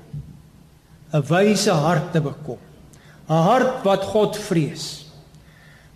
'n 1.14 1.24
Wyse 1.30 1.72
hart 1.72 2.12
te 2.12 2.20
bekom. 2.20 2.60
'n 3.30 3.44
Hart 3.48 3.84
wat 3.84 4.04
God 4.04 4.36
vrees. 4.36 5.06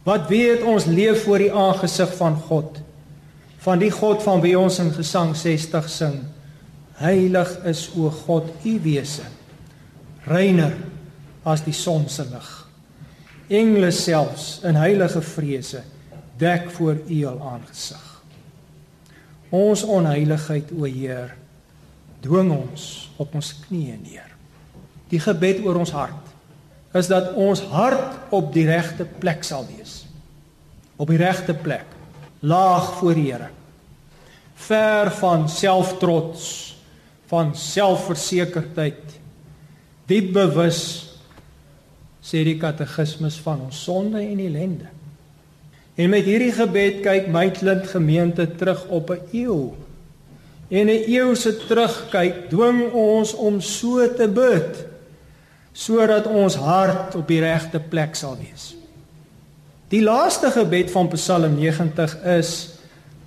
Wat 0.04 0.30
weet 0.30 0.64
ons 0.64 0.86
leef 0.86 1.24
voor 1.24 1.38
die 1.38 1.54
aangesig 1.54 2.16
van 2.16 2.36
God 2.36 2.80
van 3.60 3.80
die 3.80 3.92
God 3.92 4.24
van 4.24 4.42
wie 4.44 4.56
ons 4.60 4.80
in 4.80 4.92
Gesang 4.96 5.36
60 5.36 5.90
sing. 5.92 6.16
Heilig 7.00 7.52
is 7.68 7.90
o 7.96 8.12
God 8.26 8.48
u 8.64 8.80
wese. 8.84 9.28
Reiner 10.28 10.76
as 11.48 11.64
die 11.66 11.76
son 11.76 12.08
se 12.12 12.26
lig. 12.28 12.50
Engele 13.50 13.90
selfs 13.92 14.60
in 14.64 14.78
heilige 14.78 15.22
vrese 15.26 15.82
dek 16.38 16.70
voor 16.72 17.00
u 17.10 17.24
al 17.26 17.40
aangesig. 17.42 18.06
Ons 19.50 19.84
onheiligheid 19.84 20.70
o 20.78 20.86
Heer 20.86 21.34
dwing 22.22 22.52
ons 22.54 23.10
op 23.18 23.34
ons 23.34 23.50
knieë 23.66 23.98
neer. 24.04 24.30
Die 25.10 25.20
gebed 25.20 25.64
oor 25.66 25.82
ons 25.82 25.94
hart 25.96 26.30
is 26.94 27.10
dat 27.10 27.34
ons 27.38 27.62
hart 27.74 28.34
op 28.34 28.54
die 28.54 28.68
regte 28.70 29.06
plek 29.06 29.44
sal 29.46 29.66
wees. 29.70 30.04
Op 30.98 31.10
die 31.10 31.20
regte 31.22 31.54
plek 31.58 31.86
laag 32.46 32.94
voor 33.00 33.18
die 33.18 33.32
Here. 33.32 33.50
Ver 34.60 35.12
van 35.20 35.50
selftrots, 35.50 36.46
van 37.30 37.56
selfversekerdheid, 37.56 39.18
diep 40.10 40.34
bewus 40.34 41.09
sê 42.30 42.44
die 42.46 42.58
katekismes 42.62 43.40
van 43.42 43.62
ons 43.66 43.84
sonde 43.84 44.22
en 44.22 44.40
ellende. 44.40 44.90
En 46.00 46.12
met 46.14 46.24
hierdie 46.24 46.54
gebed 46.56 47.02
kyk 47.04 47.32
klint 47.58 47.88
gemeente 47.88 48.46
terug 48.56 48.86
op 48.88 49.10
'n 49.10 49.22
eeu. 49.32 49.74
En 50.70 50.86
'n 50.88 51.04
eeu 51.10 51.36
se 51.36 51.58
terugkyk 51.68 52.50
dwing 52.50 52.92
ons 52.94 53.34
om 53.34 53.62
so 53.62 54.14
te 54.14 54.28
bid 54.28 54.88
sodat 55.74 56.28
ons 56.28 56.56
hart 56.56 57.16
op 57.16 57.28
die 57.28 57.40
regte 57.40 57.80
plek 57.80 58.16
sal 58.16 58.38
wees. 58.38 58.76
Die 59.90 60.02
laaste 60.02 60.52
gebed 60.52 60.92
van 60.92 61.08
Psalm 61.08 61.56
90 61.56 62.24
is: 62.24 62.70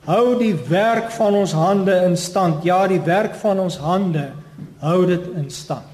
Hou 0.05 0.39
die 0.39 0.55
werk 0.69 1.11
van 1.11 1.35
ons 1.35 1.53
hande 1.53 1.95
in 2.05 2.17
stand. 2.17 2.65
Ja, 2.65 2.87
die 2.87 3.01
werk 3.01 3.35
van 3.35 3.59
ons 3.59 3.77
hande 3.77 4.31
hou 4.79 5.07
dit 5.07 5.27
in 5.35 5.51
stand. 5.51 5.92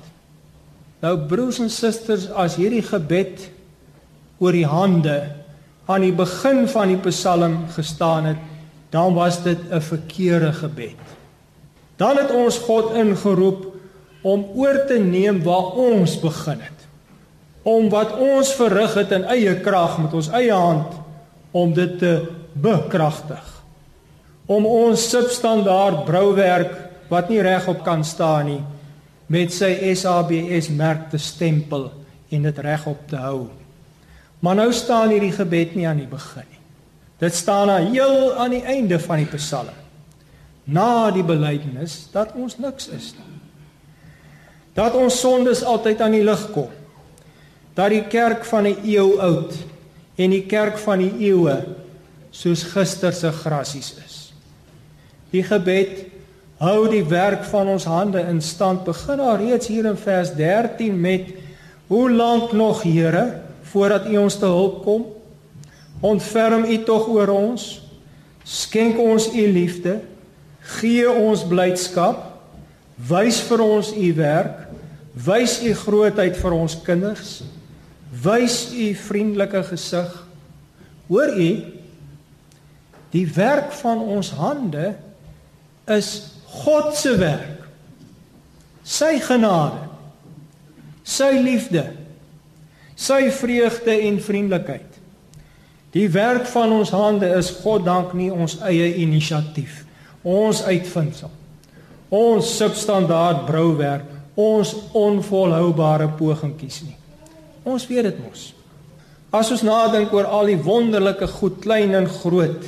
Nou 1.04 1.14
broers 1.30 1.61
en 1.62 1.70
susters, 1.70 2.26
as 2.30 2.56
hierdie 2.58 2.82
gebed 2.82 3.44
oor 4.42 4.54
die 4.54 4.66
hande 4.66 5.20
aan 5.88 6.02
die 6.04 6.14
begin 6.14 6.66
van 6.68 6.90
die 6.92 7.00
Psalm 7.06 7.61
gestaan 7.74 8.32
het, 8.32 8.40
dan 8.90 9.14
was 9.14 9.42
dit 9.42 9.58
'n 9.70 9.80
verkeerde 9.80 10.52
gebed. 10.52 11.00
Dan 11.96 12.16
het 12.16 12.30
ons 12.30 12.58
God 12.58 12.94
ingeroep 12.94 13.74
om 14.22 14.44
oor 14.54 14.87
te 14.87 14.98
neem 14.98 15.42
waar 15.42 15.74
ons 15.76 16.20
begin 16.20 16.61
het 16.61 16.78
om 17.68 17.88
wat 17.92 18.14
ons 18.16 18.52
verrig 18.56 18.94
het 18.94 19.12
in 19.12 19.26
eie 19.28 19.61
krag 19.61 19.98
met 20.00 20.14
ons 20.16 20.30
eie 20.32 20.54
hand 20.54 20.94
om 21.52 21.74
dit 21.76 21.98
te 22.00 22.12
bekragtig. 22.52 23.44
Om 24.46 24.66
ons 24.66 25.11
substandaard 25.11 26.04
brouwerk 26.08 26.72
wat 27.08 27.28
nie 27.28 27.42
regop 27.44 27.82
kan 27.84 28.04
staan 28.04 28.46
nie 28.46 28.62
met 29.29 29.53
sy 29.53 29.71
SABS 29.95 30.71
merk 30.73 31.09
te 31.12 31.21
stempel 31.21 31.91
en 32.33 32.47
dit 32.49 32.61
regop 32.64 33.05
te 33.09 33.21
hou. 33.21 33.49
Maar 34.41 34.57
nou 34.62 34.73
staan 34.73 35.12
hierdie 35.12 35.35
gebed 35.35 35.75
nie 35.77 35.87
aan 35.88 36.01
die 36.01 36.11
begin 36.11 36.47
nie. 36.49 36.62
Dit 37.19 37.35
staan 37.35 37.71
aan 37.71 37.91
heel 37.93 38.35
aan 38.38 38.55
die 38.55 38.62
einde 38.62 38.99
van 39.03 39.25
die 39.25 39.31
Psalm. 39.35 39.75
Na 40.64 41.11
die 41.11 41.25
belydenis 41.27 42.07
dat 42.12 42.35
ons 42.38 42.59
niks 42.59 42.88
is 42.95 43.12
nie. 43.17 43.38
Dat 44.79 44.95
ons 44.95 45.21
sondes 45.21 45.64
altyd 45.67 46.01
aan 46.05 46.14
die 46.14 46.25
lig 46.25 46.45
kom 46.55 46.71
dat 47.79 47.93
die 47.95 48.07
kerk 48.11 48.45
van 48.45 48.67
'n 48.67 48.79
eeu 48.83 49.19
oud 49.23 49.55
en 50.17 50.31
die 50.31 50.47
kerk 50.47 50.79
van 50.79 50.99
die 50.99 51.31
eeue 51.31 51.64
soos 52.31 52.62
gister 52.62 53.12
se 53.12 53.31
grasies 53.33 53.95
is. 54.07 54.33
Die 55.31 55.43
gebed 55.43 56.07
hou 56.59 56.88
die 56.90 57.05
werk 57.07 57.44
van 57.49 57.68
ons 57.71 57.87
hande 57.87 58.21
in 58.31 58.40
stand. 58.42 58.85
Begin 58.85 59.21
daar 59.23 59.40
reeds 59.40 59.71
hier 59.71 59.87
in 59.87 59.97
vers 59.97 60.35
13 60.35 61.01
met 61.01 61.35
Hoe 61.88 62.11
lank 62.12 62.53
nog, 62.53 62.83
Here, 62.83 63.40
voordat 63.62 64.07
U 64.07 64.16
ons 64.16 64.38
te 64.38 64.44
hulp 64.44 64.83
kom? 64.85 65.07
Ontferm 66.01 66.64
U 66.64 66.83
tog 66.85 67.07
oor 67.09 67.31
ons. 67.33 67.68
Skenk 68.49 68.97
ons 69.01 69.27
u 69.35 69.44
liefde, 69.53 69.99
gee 70.79 71.09
ons 71.09 71.42
blydskap, 71.49 72.23
wys 73.09 73.42
vir 73.44 73.61
ons 73.61 73.90
u 73.92 74.07
werk, 74.16 74.62
wys 75.12 75.59
u 75.68 75.75
grootheid 75.77 76.38
vir 76.40 76.57
ons 76.57 76.77
kinders, 76.87 77.33
wys 78.25 78.71
u 78.73 78.87
vriendelike 78.97 79.61
gesig. 79.68 80.14
Hoor 81.11 81.35
u 81.37 81.51
die 83.12 83.27
werk 83.37 83.68
van 83.83 84.01
ons 84.16 84.33
hande 84.37 84.94
is 85.92 86.11
God 86.48 86.94
se 86.96 87.14
werk. 87.20 87.66
Sy 88.88 89.18
genade, 89.20 89.84
sy 91.04 91.34
liefde, 91.44 91.84
sy 92.96 93.28
vreugde 93.37 93.92
en 94.08 94.16
vriendelikheid. 94.24 94.96
Die 95.92 96.08
werk 96.12 96.46
van 96.52 96.72
ons 96.72 96.92
hande 96.92 97.28
is 97.37 97.50
God 97.62 97.84
dank 97.84 98.14
nie 98.16 98.30
ons 98.32 98.58
eie 98.64 98.94
inisiatief, 99.00 99.82
ons 100.24 100.62
uitvinding. 100.64 101.34
Ons 102.08 102.54
substandaard 102.56 103.44
brouwerk, 103.48 104.08
ons 104.38 104.72
onvolhoubare 104.96 106.08
pogingkies 106.16 106.82
nie. 106.87 106.96
Ons 107.68 107.84
weet 107.90 108.08
dit 108.08 108.20
mos. 108.24 108.52
As 109.34 109.50
ons 109.52 109.64
nadink 109.66 110.12
oor 110.16 110.28
al 110.32 110.48
die 110.48 110.61
wonderlike 110.64 111.28
goed, 111.37 111.58
klein 111.61 111.92
en 111.98 112.08
groot 112.08 112.64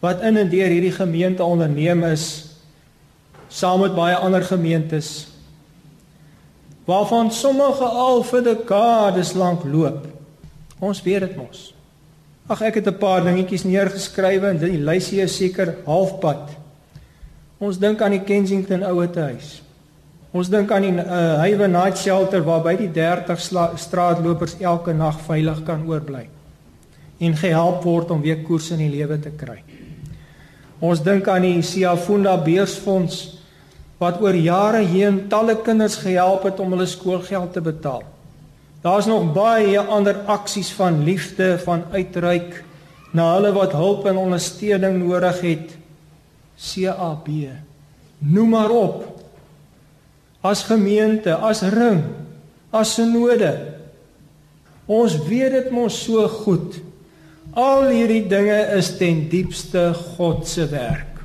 wat 0.00 0.22
in 0.24 0.38
en 0.40 0.48
deur 0.48 0.70
hierdie 0.70 0.94
gemeente 0.94 1.44
onderneem 1.44 2.04
is 2.08 2.47
saam 3.48 3.80
met 3.80 3.94
baie 3.96 4.16
ander 4.16 4.44
gemeentes 4.44 5.28
waarvan 6.88 7.30
sommige 7.32 7.84
al 7.84 8.22
vir 8.24 8.42
dekades 8.42 9.34
lank 9.36 9.64
loop. 9.64 10.06
Ons 10.80 11.02
weet 11.04 11.20
dit 11.20 11.36
mos. 11.36 11.74
Ag 12.48 12.62
ek 12.64 12.80
het 12.80 12.86
'n 12.88 12.98
paar 12.98 13.24
dingetjies 13.24 13.64
neergeskrywe 13.64 14.48
en 14.48 14.58
die 14.58 14.78
lysie 14.78 15.20
is 15.20 15.36
seker 15.36 15.76
halfpad. 15.84 16.48
Ons 17.58 17.78
dink 17.78 18.00
aan 18.02 18.10
die 18.10 18.24
Kensington 18.24 18.82
ouete 18.82 19.20
huis. 19.20 19.62
Ons 20.30 20.48
dink 20.48 20.70
aan 20.70 20.82
die 20.82 20.92
uh, 20.92 21.40
Haven 21.40 21.70
Night 21.70 21.98
Shelter 21.98 22.44
waarby 22.44 22.76
die 22.76 22.90
30 22.92 23.40
straatlopers 23.76 24.56
elke 24.60 24.92
nag 24.92 25.20
veilig 25.20 25.62
kan 25.64 25.86
oorbly 25.88 26.28
en 27.18 27.36
gehelp 27.36 27.82
word 27.82 28.10
om 28.10 28.20
weer 28.20 28.42
koers 28.42 28.70
in 28.70 28.78
die 28.78 28.90
lewe 28.90 29.18
te 29.18 29.30
kry. 29.30 29.62
Ons 30.80 31.02
dink 31.02 31.28
aan 31.28 31.42
die 31.42 31.62
Siafunda 31.62 32.36
Beursfonds 32.36 33.37
wat 33.98 34.20
oor 34.22 34.34
jare 34.34 34.84
heen 34.86 35.24
talle 35.28 35.56
kinders 35.62 35.98
gehelp 36.04 36.46
het 36.46 36.60
om 36.62 36.72
hulle 36.74 36.86
skoolgeld 36.86 37.52
te 37.52 37.62
betaal. 37.62 38.04
Daar's 38.82 39.08
nog 39.10 39.32
baie 39.34 39.78
ander 39.80 40.20
aksies 40.30 40.70
van 40.72 41.02
liefde, 41.04 41.56
van 41.64 41.82
uitreik 41.90 42.62
na 43.10 43.32
hulle 43.34 43.52
wat 43.56 43.74
hulp 43.74 44.06
en 44.06 44.20
ondersteuning 44.20 45.00
nodig 45.02 45.40
het. 45.42 45.74
CAB. 46.58 47.28
Noem 48.18 48.48
maar 48.54 48.70
op. 48.70 49.02
As 50.40 50.62
gemeente, 50.62 51.34
as 51.34 51.62
ring, 51.62 52.02
as 52.70 52.94
synode. 52.94 53.50
Ons 54.86 55.18
weet 55.26 55.52
dit 55.52 55.70
mos 55.74 55.96
so 56.04 56.28
goed. 56.44 56.78
Al 57.58 57.88
hierdie 57.90 58.24
dinge 58.30 58.58
is 58.78 58.92
ten 59.00 59.26
diepste 59.30 59.90
God 60.16 60.46
se 60.46 60.68
werk. 60.70 61.17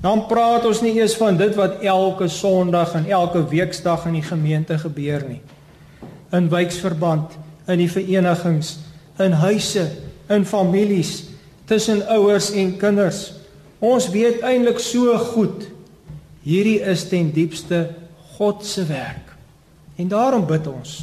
Dan 0.00 0.24
praat 0.26 0.64
ons 0.64 0.80
nie 0.80 0.94
eers 0.96 1.14
van 1.20 1.36
dit 1.36 1.54
wat 1.58 1.82
elke 1.84 2.28
Sondag 2.28 2.94
en 2.96 3.08
elke 3.10 3.42
weekdag 3.48 4.06
in 4.08 4.16
die 4.20 4.24
gemeente 4.24 4.78
gebeur 4.80 5.24
nie 5.28 5.42
in 6.30 6.48
wijksverband, 6.48 7.32
in 7.66 7.80
die 7.82 7.90
verenigings, 7.90 8.76
in 9.18 9.32
huise, 9.42 9.88
in 10.30 10.44
families, 10.46 11.24
tussen 11.66 12.04
ouers 12.06 12.52
en 12.54 12.76
kinders. 12.78 13.32
Ons 13.82 14.10
weet 14.14 14.44
eintlik 14.46 14.78
so 14.82 15.16
goed 15.32 15.66
hierdie 16.46 16.78
is 16.86 17.02
ten 17.10 17.32
diepste 17.34 17.88
God 18.36 18.64
se 18.66 18.84
werk. 18.88 19.34
En 19.98 20.08
daarom 20.08 20.46
bid 20.48 20.66
ons 20.70 21.00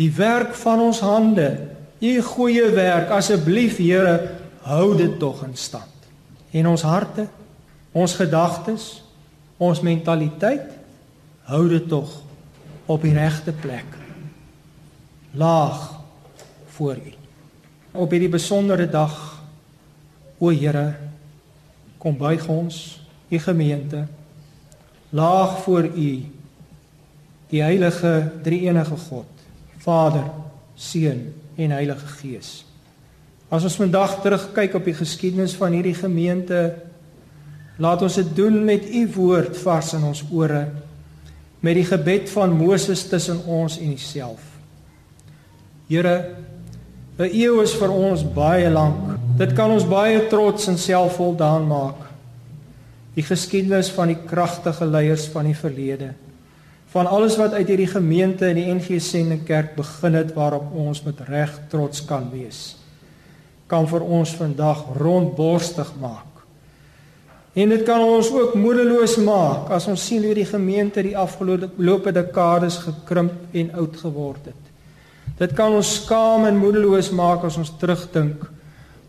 die 0.00 0.10
werk 0.16 0.54
van 0.56 0.80
ons 0.80 1.02
hande, 1.04 1.50
u 2.00 2.12
goeie 2.24 2.70
werk 2.72 3.10
asseblief 3.12 3.76
Here, 3.76 4.14
hou 4.64 4.94
dit 4.96 5.18
tog 5.20 5.42
in 5.44 5.52
stand. 5.60 6.08
En 6.56 6.70
ons 6.72 6.82
harte, 6.88 7.26
ons 7.92 8.14
gedagtes, 8.14 9.02
ons 9.58 9.80
mentaliteit 9.84 10.70
hou 11.50 11.64
dit 11.68 11.88
tog 11.90 12.10
op 12.90 13.02
die 13.02 13.14
regte 13.14 13.52
plek 13.52 13.98
laag 15.34 16.00
voor 16.74 16.96
U. 16.96 17.12
Op 17.92 18.10
hierdie 18.10 18.30
besondere 18.30 18.86
dag, 18.90 19.14
o 20.38 20.50
Here, 20.50 20.94
kom 21.98 22.16
buig 22.18 22.46
ons, 22.50 23.00
U 23.30 23.38
gemeente, 23.38 24.06
laag 25.10 25.60
voor 25.62 25.86
U, 25.90 26.10
die 27.50 27.62
heilige 27.62 28.32
drie-enige 28.42 28.96
God, 28.96 29.46
Vader, 29.82 30.26
Seun 30.74 31.28
en 31.56 31.74
Heilige 31.74 32.06
Gees. 32.20 32.50
As 33.50 33.66
ons 33.66 33.78
vandag 33.78 34.20
terugkyk 34.22 34.74
op 34.78 34.86
die 34.86 34.94
geskiedenis 34.94 35.56
van 35.58 35.74
hierdie 35.74 35.96
gemeente, 35.98 36.89
laat 37.80 38.02
ons 38.04 38.18
dit 38.20 38.36
doen 38.36 38.60
met 38.64 38.84
U 38.84 39.06
woord 39.16 39.56
vars 39.64 39.94
in 39.96 40.04
ons 40.04 40.22
ore, 40.28 40.66
met 41.64 41.76
die 41.76 41.86
gebed 41.88 42.28
van 42.32 42.52
Moses 42.56 43.06
tussen 43.08 43.40
ons 43.48 43.78
en 43.80 43.96
Uself. 43.96 44.44
Here, 45.88 46.36
'n 47.18 47.32
eeu 47.32 47.60
is 47.62 47.74
vir 47.74 47.90
ons 47.90 48.22
baie 48.24 48.70
lank. 48.70 49.18
Dit 49.36 49.52
kan 49.52 49.70
ons 49.70 49.84
baie 49.84 50.26
trots 50.28 50.68
en 50.68 50.78
selfvoldaan 50.78 51.66
maak. 51.66 52.08
Die 53.14 53.22
geskiedenis 53.22 53.90
van 53.90 54.08
die 54.08 54.18
kragtige 54.26 54.86
leiers 54.86 55.26
van 55.26 55.44
die 55.44 55.56
verlede, 55.56 56.14
van 56.86 57.06
alles 57.06 57.36
wat 57.36 57.52
uit 57.52 57.68
hierdie 57.68 57.90
gemeente 57.90 58.48
in 58.48 58.56
die 58.56 58.72
NG 58.74 59.00
Sending 59.00 59.44
Kerk 59.44 59.76
begin 59.76 60.14
het 60.14 60.32
waarop 60.34 60.72
ons 60.74 61.02
met 61.02 61.20
reg 61.28 61.60
trots 61.68 62.04
kan 62.04 62.30
wees, 62.30 62.76
kan 63.66 63.86
vir 63.88 64.00
ons 64.00 64.30
vandag 64.34 64.84
rondborstig 64.96 65.92
maak. 66.00 66.29
En 67.52 67.68
dit 67.68 67.82
kan 67.82 68.02
ons 68.04 68.30
ook 68.30 68.54
moedeloos 68.54 69.16
maak 69.26 69.72
as 69.74 69.88
ons 69.90 70.06
sien 70.06 70.22
hoe 70.22 70.34
die 70.38 70.46
gemeente 70.46 71.02
die 71.02 71.16
afgelope 71.18 72.12
dekades 72.14 72.78
gekrimp 72.84 73.54
en 73.58 73.72
oud 73.74 73.96
geword 73.98 74.52
het. 74.52 74.68
Dit 75.40 75.56
kan 75.58 75.74
ons 75.74 75.94
skaam 76.02 76.44
en 76.46 76.60
moedeloos 76.60 77.10
maak 77.16 77.46
as 77.48 77.56
ons 77.58 77.72
terugdink 77.80 78.44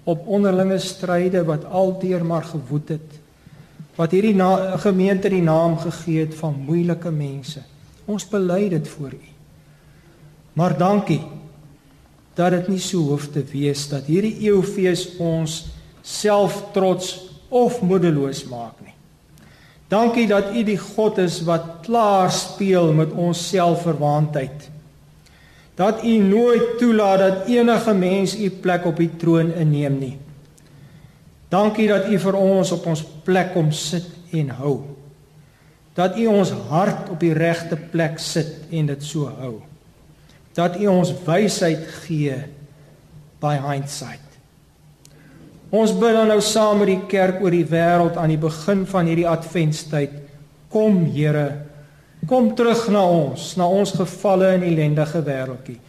op 0.09 0.25
onderlinge 0.25 0.79
stryde 0.81 1.43
wat 1.45 1.67
alteer 1.69 2.25
maar 2.25 2.47
gewoed 2.47 2.95
het. 2.95 3.19
Wat 3.95 4.13
hierdie 4.15 4.33
gemeente 4.81 5.29
die 5.29 5.43
naam 5.45 5.77
gegee 5.77 6.25
het 6.25 6.33
van 6.39 6.55
moeilike 6.65 7.11
mense. 7.11 7.61
Ons 8.09 8.25
bely 8.25 8.69
dit 8.71 8.87
voor 8.87 9.13
U. 9.13 9.27
Maar 10.57 10.77
dankie 10.77 11.21
dat 12.35 12.55
dit 12.55 12.71
nie 12.73 12.81
so 12.81 13.11
hoef 13.11 13.27
te 13.29 13.43
wees 13.51 13.85
dat 13.91 14.07
hierdie 14.09 14.47
eeufees 14.47 15.11
ons 15.19 15.67
self 16.01 16.71
trots 16.73 17.30
of 17.51 17.81
moedeloos 17.83 18.45
maak 18.49 18.79
nie. 18.81 18.95
Dankie 19.91 20.25
dat 20.27 20.55
U 20.55 20.63
die 20.63 20.79
God 20.79 21.19
is 21.19 21.41
wat 21.43 21.83
klaar 21.85 22.31
speel 22.31 22.93
met 22.95 23.11
ons 23.11 23.41
selfverwaandheid 23.51 24.71
dat 25.81 26.03
u 26.03 26.17
nooit 26.17 26.77
toelaat 26.77 27.19
dat 27.19 27.45
enige 27.47 27.93
mens 27.93 28.35
u 28.37 28.49
plek 28.49 28.85
op 28.85 28.97
die 28.97 29.09
troon 29.17 29.53
inneem 29.53 29.97
nie. 29.97 30.17
Dankie 31.49 31.87
dat 31.87 32.07
u 32.07 32.19
vir 32.19 32.37
ons 32.37 32.71
op 32.71 32.85
ons 32.85 33.03
plek 33.25 33.53
kom 33.53 33.71
sit 33.75 34.07
en 34.31 34.53
hou. 34.61 34.75
Dat 35.97 36.17
u 36.17 36.27
ons 36.31 36.53
hart 36.69 37.09
op 37.09 37.19
die 37.19 37.33
regte 37.33 37.75
plek 37.91 38.19
sit 38.19 38.69
en 38.71 38.91
dit 38.93 39.03
so 39.03 39.31
hou. 39.41 39.55
Dat 40.55 40.77
u 40.79 40.87
ons 40.91 41.13
wysheid 41.25 41.87
gee 42.03 42.37
by 43.41 43.57
hindsight. 43.63 44.30
Ons 45.71 45.93
bid 45.95 46.13
dan 46.13 46.27
nou 46.27 46.41
saam 46.43 46.81
met 46.83 46.91
die 46.91 47.01
kerk 47.07 47.39
oor 47.41 47.53
die 47.55 47.67
wêreld 47.67 48.17
aan 48.19 48.33
die 48.33 48.41
begin 48.41 48.85
van 48.89 49.07
hierdie 49.07 49.29
adventstyd. 49.29 50.17
Kom 50.71 51.05
Here 51.11 51.71
Kom 52.29 52.51
terug 52.53 52.85
na 52.93 53.01
ons, 53.01 53.55
na 53.57 53.65
ons 53.65 53.95
gevalle 53.97 54.51
en 54.53 54.65
ellendige 54.65 55.23
wêreldjie. 55.25 55.79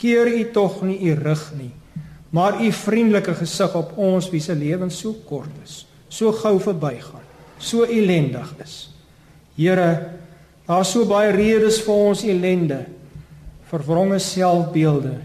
Keer 0.00 0.30
U 0.30 0.44
tog 0.54 0.78
nie 0.88 0.96
U 1.10 1.16
rug 1.18 1.42
nie, 1.58 1.72
maar 2.32 2.56
U 2.64 2.70
vriendelike 2.72 3.34
gesig 3.42 3.74
op 3.76 3.92
ons 4.00 4.30
wie 4.32 4.40
se 4.40 4.56
lewens 4.56 5.02
so 5.02 5.12
kort 5.28 5.52
is, 5.64 5.82
so 6.08 6.32
gou 6.32 6.56
verbygaan, 6.64 7.26
so 7.60 7.84
ellendig 7.84 8.54
is. 8.64 8.76
Here, 9.58 9.90
daar 10.64 10.86
is 10.86 10.94
so 10.94 11.04
baie 11.08 11.34
redes 11.36 11.82
vir 11.84 12.08
ons 12.08 12.24
ellende, 12.24 12.80
verwronge 13.68 14.20
selfbeelde 14.20 15.18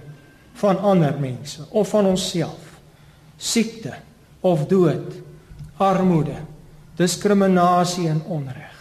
van 0.60 0.84
ander 0.84 1.16
mense 1.22 1.64
of 1.72 1.94
van 1.96 2.12
onsself. 2.12 2.76
Siekte 3.40 3.96
of 4.48 4.66
dood, 4.70 5.18
armoede, 5.78 6.40
diskriminasie 6.98 8.08
en 8.10 8.24
onreg. 8.26 8.76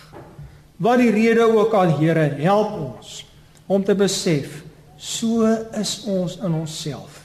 Wat 0.76 1.00
die 1.00 1.12
rede 1.12 1.44
ook 1.48 1.74
al 1.76 1.96
Here, 1.98 2.30
help 2.40 2.72
ons 2.80 3.20
om 3.66 3.84
te 3.84 3.96
besef 3.98 4.62
so 4.96 5.48
is 5.76 5.98
ons 6.08 6.38
in 6.40 6.54
onsself 6.54 7.22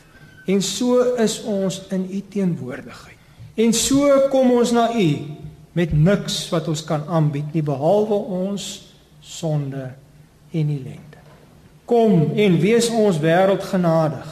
en 0.50 0.62
so 0.66 1.14
is 1.22 1.38
ons 1.48 1.78
in 1.94 2.08
u 2.10 2.22
teenwoordigheid. 2.30 3.18
En 3.56 3.74
so 3.76 4.28
kom 4.32 4.52
ons 4.56 4.72
na 4.74 4.90
U 4.96 5.10
met 5.78 5.94
niks 5.94 6.44
wat 6.52 6.68
ons 6.72 6.84
kan 6.88 7.04
aanbied 7.08 7.54
nie 7.56 7.64
behalwe 7.64 8.18
ons 8.42 8.68
sonde 9.22 9.92
en 10.52 10.72
ellende. 10.76 11.20
Kom 11.86 12.32
en 12.36 12.58
wees 12.60 12.90
ons 12.90 13.20
wêreld 13.20 13.64
genadig. 13.70 14.28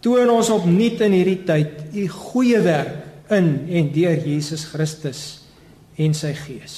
Toon 0.00 0.30
ons 0.32 0.50
opnuut 0.52 1.00
in 1.04 1.12
hierdie 1.12 1.42
tyd 1.44 1.90
u 1.92 2.06
goeie 2.08 2.60
werk 2.64 3.32
in 3.32 3.50
en 3.68 3.90
deur 3.94 4.22
Jesus 4.24 4.64
Christus 4.70 5.24
en 6.00 6.16
sy 6.16 6.32
Gees. 6.38 6.76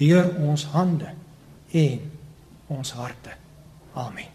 Deur 0.00 0.32
ons 0.42 0.64
hande 0.74 1.12
en 1.76 2.00
ons 2.74 2.94
harte. 2.98 3.36
Amen. 3.94 4.26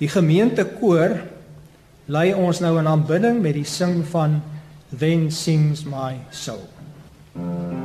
Die 0.00 0.10
gemeentekoor 0.10 1.14
lei 2.12 2.32
ons 2.34 2.62
nou 2.64 2.74
in 2.80 2.90
aanbidding 2.90 3.38
met 3.44 3.54
die 3.58 3.68
sing 3.68 4.02
van 4.10 4.40
Then 4.92 5.30
sings 5.30 5.86
my 5.88 6.18
soul. 6.30 6.66
God 7.34 7.81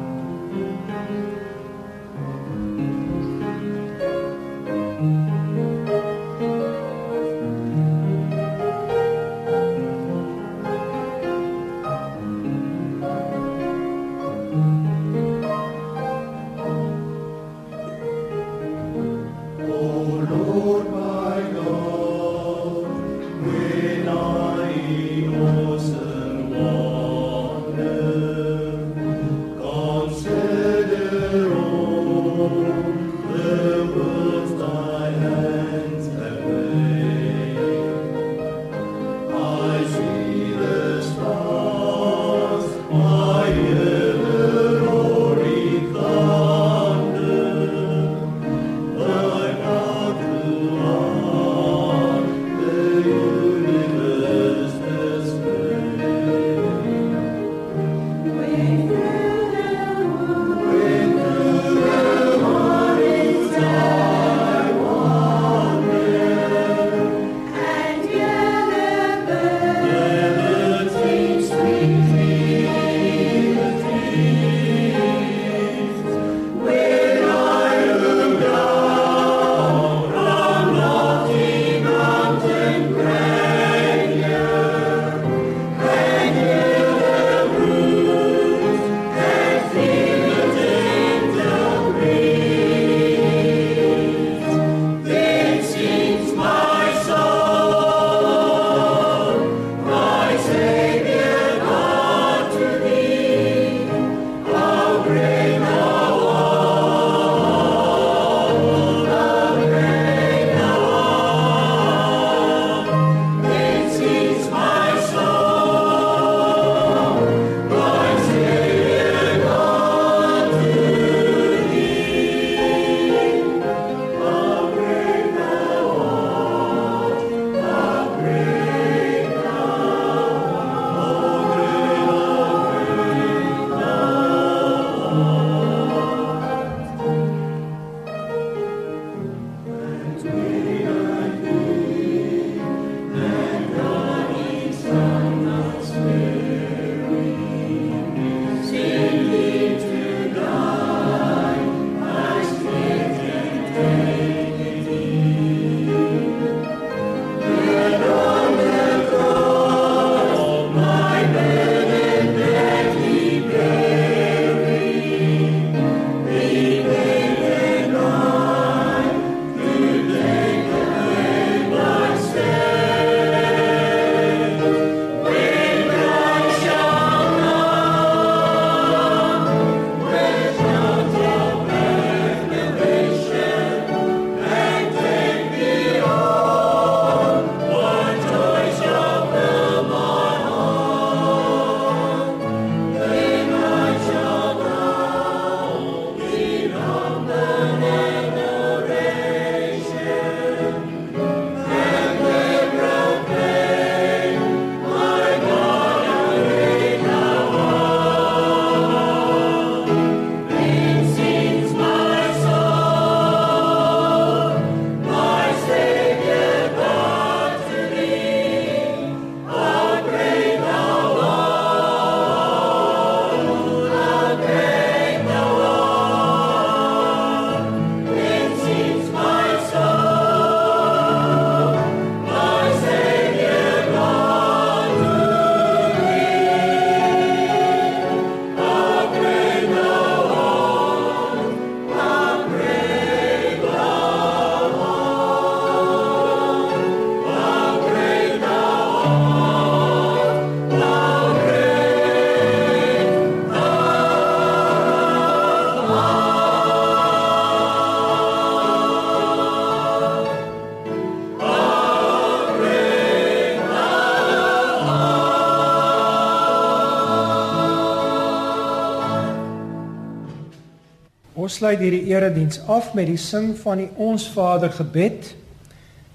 sluit 271.57 271.79
hierdie 271.81 272.05
erediens 272.11 272.59
af 272.69 272.91
met 272.93 273.07
die 273.09 273.17
sing 273.17 273.55
van 273.57 273.81
die 273.81 273.89
Ons 273.97 274.27
Vader 274.29 274.69
gebed. 274.73 275.31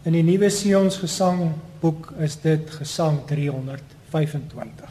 In 0.06 0.14
die 0.14 0.22
Nuwe 0.22 0.50
Sions 0.54 1.00
Gesangboek 1.02 2.12
is 2.22 2.36
dit 2.44 2.70
Gesang 2.78 3.24
325. 3.26 4.81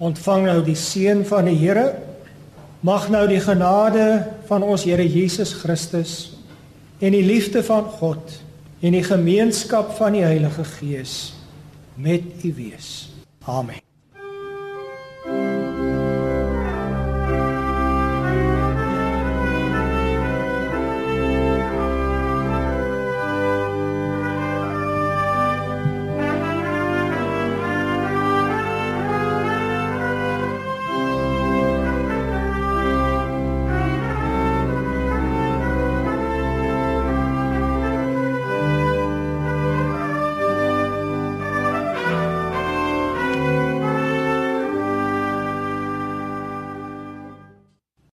Ontvang 0.00 0.46
nou 0.48 0.60
die 0.64 0.78
seën 0.78 1.24
van 1.28 1.48
die 1.50 1.58
Here. 1.60 1.92
Mag 2.80 3.10
nou 3.12 3.26
die 3.28 3.40
genade 3.44 4.06
van 4.48 4.64
ons 4.64 4.86
Here 4.88 5.04
Jesus 5.04 5.52
Christus 5.60 6.14
en 7.00 7.12
die 7.16 7.24
liefde 7.24 7.62
van 7.64 7.84
God 8.00 8.40
en 8.80 8.96
die 8.96 9.04
gemeenskap 9.04 9.92
van 10.00 10.16
die 10.16 10.24
Heilige 10.24 10.64
Gees 10.78 11.34
met 12.00 12.44
u 12.44 12.54
wees. 12.56 13.10
Amen. 13.44 13.89